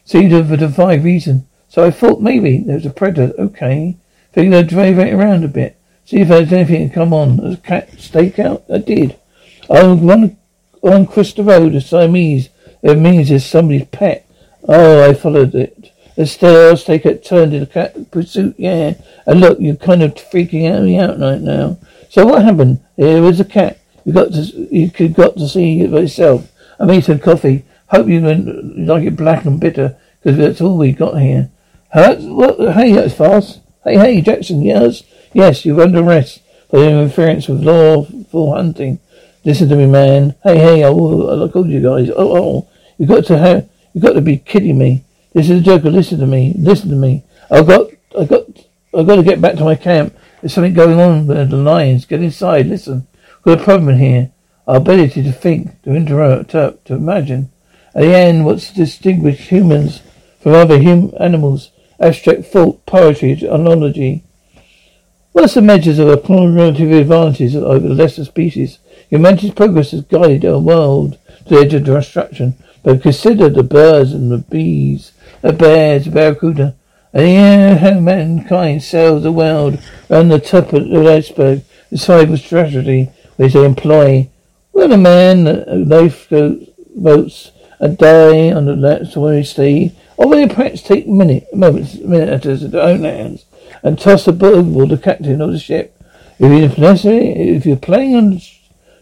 seemed 0.04 0.32
to 0.32 0.58
defy 0.58 0.96
reason. 0.96 1.48
So 1.70 1.86
I 1.86 1.92
thought 1.92 2.22
maybe 2.22 2.58
there 2.58 2.76
was 2.76 2.86
a 2.86 2.90
predator. 2.90 3.34
Okay. 3.40 3.98
Figured 4.34 4.54
I'd 4.54 4.68
drive 4.68 5.00
it 5.00 5.14
around 5.14 5.44
a 5.44 5.48
bit. 5.48 5.78
See 6.06 6.18
if 6.18 6.28
there's 6.28 6.52
anything 6.52 6.90
to 6.90 6.94
come 6.94 7.14
on. 7.14 7.38
There's 7.38 7.56
a 7.56 7.58
cat 7.58 7.92
stakeout? 7.94 8.64
I 8.72 8.80
did. 8.80 9.18
On 9.70 10.02
one 10.02 10.38
on 10.82 11.06
Crystal 11.06 11.46
Road, 11.46 11.76
a 11.76 11.82
Siamese. 11.82 12.50
It 12.82 12.98
means 12.98 13.32
it's 13.32 13.46
somebody's 13.46 13.88
pet. 13.88 14.28
Oh, 14.68 15.10
I 15.10 15.14
followed 15.14 15.56
it. 15.56 15.91
The 16.16 16.26
stairs 16.26 16.84
take 16.84 17.06
it 17.06 17.24
turned 17.24 17.54
in 17.54 17.66
cat 17.68 18.12
pursuit, 18.12 18.56
yeah. 18.58 18.96
And 19.26 19.40
look, 19.40 19.60
you're 19.60 19.76
kind 19.76 20.04
of 20.04 20.16
freaking 20.16 20.84
me 20.84 21.00
out 21.00 21.20
right 21.20 21.42
now. 21.42 21.78
So 22.10 22.26
what 22.26 22.44
happened? 22.44 22.82
There 22.98 23.22
was 23.22 23.40
a 23.40 23.46
cat. 23.46 23.80
You 24.04 24.14
got 24.14 24.34
to 24.34 24.42
you 24.76 24.90
got 25.10 25.38
to 25.38 25.48
see 25.48 25.82
it 25.82 25.90
yourself. 25.90 26.52
I 26.80 26.86
made 26.86 27.06
some 27.06 27.20
coffee. 27.20 27.64
Hope 27.88 28.08
you 28.08 28.20
like 28.22 29.04
it 29.04 29.16
black 29.16 29.46
and 29.46 29.60
bitter, 29.60 29.98
because 30.22 30.38
that's 30.38 30.62
all 30.62 30.78
we 30.78 30.92
got 30.92 31.22
here. 31.22 31.50
Huh? 31.94 32.16
What? 32.16 32.74
Hey, 32.74 32.94
that's 32.94 33.14
fast. 33.14 33.60
Hey, 33.84 33.98
hey, 33.98 34.22
Jackson, 34.22 34.62
yes? 34.62 35.04
Yes, 35.34 35.66
you're 35.66 35.82
under 35.82 36.00
arrest 36.00 36.42
for 36.70 36.84
interference 36.84 37.48
with 37.48 37.64
lawful 37.64 38.54
hunting. 38.54 39.00
Listen 39.44 39.70
to 39.70 39.76
me, 39.76 39.88
man. 39.88 40.36
Hey, 40.44 40.58
hey, 40.58 40.84
I, 40.84 40.90
will, 40.90 41.44
I 41.44 41.48
called 41.48 41.70
you 41.70 41.82
guys. 41.82 42.10
Oh, 42.16 42.38
oh, 42.38 42.70
you 42.98 43.08
got 43.08 43.26
to 43.26 43.38
have, 43.38 43.70
you 43.94 44.02
got 44.02 44.14
to 44.14 44.22
be 44.22 44.38
kidding 44.38 44.78
me. 44.78 45.04
This 45.34 45.50
is 45.50 45.62
a 45.62 45.64
joke. 45.64 45.84
Listen 45.84 46.20
to 46.20 46.28
me. 46.28 46.54
Listen 46.58 46.90
to 46.90 46.96
me. 46.96 47.24
I've 47.50 47.68
got, 47.68 47.88
I've 48.18 48.28
got, 48.28 48.46
I've 48.94 49.08
got 49.08 49.16
to 49.16 49.24
get 49.24 49.42
back 49.42 49.56
to 49.56 49.64
my 49.64 49.76
camp. 49.76 50.16
There's 50.42 50.54
something 50.54 50.74
going 50.74 51.00
on 51.00 51.28
with 51.28 51.50
the 51.50 51.58
lions. 51.58 52.06
Get 52.06 52.22
inside. 52.22 52.68
Listen. 52.68 53.08
We've 53.44 53.56
got 53.56 53.62
a 53.62 53.64
problem 53.64 53.98
here. 53.98 54.32
Our 54.68 54.78
ability 54.78 55.24
to 55.24 55.32
think, 55.32 55.82
to 55.84 55.96
interrupt, 55.96 56.52
to, 56.52 56.78
imagine. 56.90 57.52
At 57.96 58.02
the 58.02 58.16
end, 58.16 58.46
what's 58.46 58.72
distinguished 58.72 59.50
humans 59.50 60.02
from 60.40 60.54
other 60.54 60.82
hum- 60.82 61.14
animals? 61.20 61.72
Abstract 62.00 62.46
thought, 62.46 62.86
poetry, 62.86 63.34
analogy. 63.44 64.24
What's 65.32 65.54
the 65.54 65.62
measures 65.62 65.98
of 65.98 66.10
a 66.10 66.18
relative 66.18 66.92
advantages 66.92 67.56
over 67.56 67.88
the 67.88 67.94
lesser 67.94 68.26
species? 68.26 68.80
Humanity's 69.10 69.54
progress 69.54 69.92
has 69.92 70.02
guided 70.02 70.46
our 70.46 70.60
world 70.60 71.18
to 71.48 71.56
the 71.56 71.62
edge 71.62 71.74
of 71.74 71.86
destruction. 71.86 72.56
But 72.84 73.02
consider 73.02 73.50
the 73.50 73.64
birds 73.64 74.14
and 74.14 74.32
the 74.32 74.40
bees, 74.40 75.12
the 75.42 75.54
bears, 75.54 76.06
the 76.06 76.12
barracuda, 76.12 76.76
and 77.14 77.30
yeah, 77.30 78.00
mankind 78.00 78.84
sails 78.84 79.24
the 79.24 79.32
world 79.32 79.80
round 80.10 80.32
the 80.32 80.40
top 80.40 80.72
of 80.74 80.88
the 80.88 81.12
iceberg, 81.12 81.64
the 81.90 81.98
cyber 81.98 82.42
tragedy 82.42 83.10
which 83.36 83.54
they 83.54 83.66
employ. 83.66 84.30
Will 84.74 84.94
a 84.94 84.98
man 84.98 85.48
uh, 85.48 85.66
lifeboats 85.86 87.52
a 87.80 87.90
day 87.90 88.52
on 88.52 88.66
the 88.66 89.10
sorry 89.12 89.44
sea 89.44 89.92
Over 90.18 90.36
the 90.36 90.54
perhaps 90.54 90.84
take 90.84 91.08
minute, 91.08 91.54
moments, 91.54 91.96
minutes 91.96 92.46
into 92.46 92.68
their 92.68 92.84
own 92.84 93.04
hands 93.04 93.46
and 93.84 94.00
toss 94.00 94.26
the 94.26 94.32
ball 94.32 94.64
to 94.64 94.96
the 94.96 95.02
captain 95.02 95.42
of 95.42 95.52
the 95.52 95.60
ship. 95.60 95.98
If 96.40 96.78
necessary, 96.78 97.30
if 97.30 97.66
you're 97.66 97.76
playing 97.76 98.16
on 98.16 98.42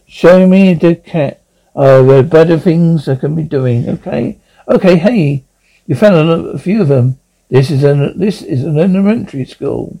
showing 0.06 0.50
me 0.50 0.74
the 0.74 0.96
cat, 0.96 1.42
oh, 1.76 2.06
there 2.06 2.20
are 2.20 2.22
better 2.22 2.58
things 2.58 3.08
I 3.08 3.16
can 3.16 3.34
be 3.34 3.42
doing. 3.42 3.88
Okay, 3.88 4.38
okay. 4.66 4.96
Hey, 4.96 5.44
you 5.86 5.94
found 5.94 6.14
a, 6.14 6.58
few 6.58 6.82
of 6.82 6.88
them. 6.88 7.18
This 7.48 7.70
is 7.70 7.82
an 7.82 8.18
this 8.18 8.42
is 8.42 8.64
an 8.64 8.78
elementary 8.78 9.44
school. 9.44 9.98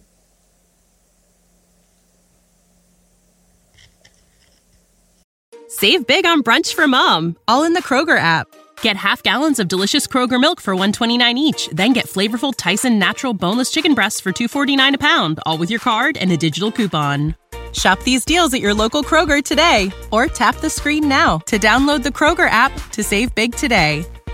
Save 5.68 6.06
big 6.06 6.26
on 6.26 6.42
brunch 6.42 6.74
for 6.74 6.86
mom, 6.86 7.36
all 7.48 7.64
in 7.64 7.72
the 7.72 7.82
Kroger 7.82 8.18
app. 8.18 8.46
Get 8.82 8.96
half 8.96 9.22
gallons 9.22 9.58
of 9.58 9.68
delicious 9.68 10.06
Kroger 10.06 10.40
milk 10.40 10.60
for 10.60 10.74
129 10.74 11.38
each, 11.38 11.68
then 11.68 11.92
get 11.92 12.06
flavorful 12.06 12.52
Tyson 12.56 12.98
natural 12.98 13.34
boneless 13.34 13.70
chicken 13.70 13.94
breasts 13.94 14.20
for 14.20 14.32
249 14.32 14.94
a 14.94 14.98
pound, 14.98 15.40
all 15.46 15.58
with 15.58 15.70
your 15.70 15.80
card 15.80 16.16
and 16.16 16.30
a 16.32 16.36
digital 16.36 16.70
coupon. 16.70 17.34
Shop 17.72 18.02
these 18.02 18.24
deals 18.24 18.52
at 18.52 18.60
your 18.60 18.74
local 18.74 19.02
Kroger 19.02 19.42
today 19.42 19.90
or 20.10 20.26
tap 20.26 20.56
the 20.56 20.70
screen 20.70 21.08
now 21.08 21.38
to 21.46 21.58
download 21.58 22.02
the 22.02 22.10
Kroger 22.10 22.50
app 22.50 22.72
to 22.90 23.02
save 23.02 23.34
big 23.34 23.54
today. 23.54 24.04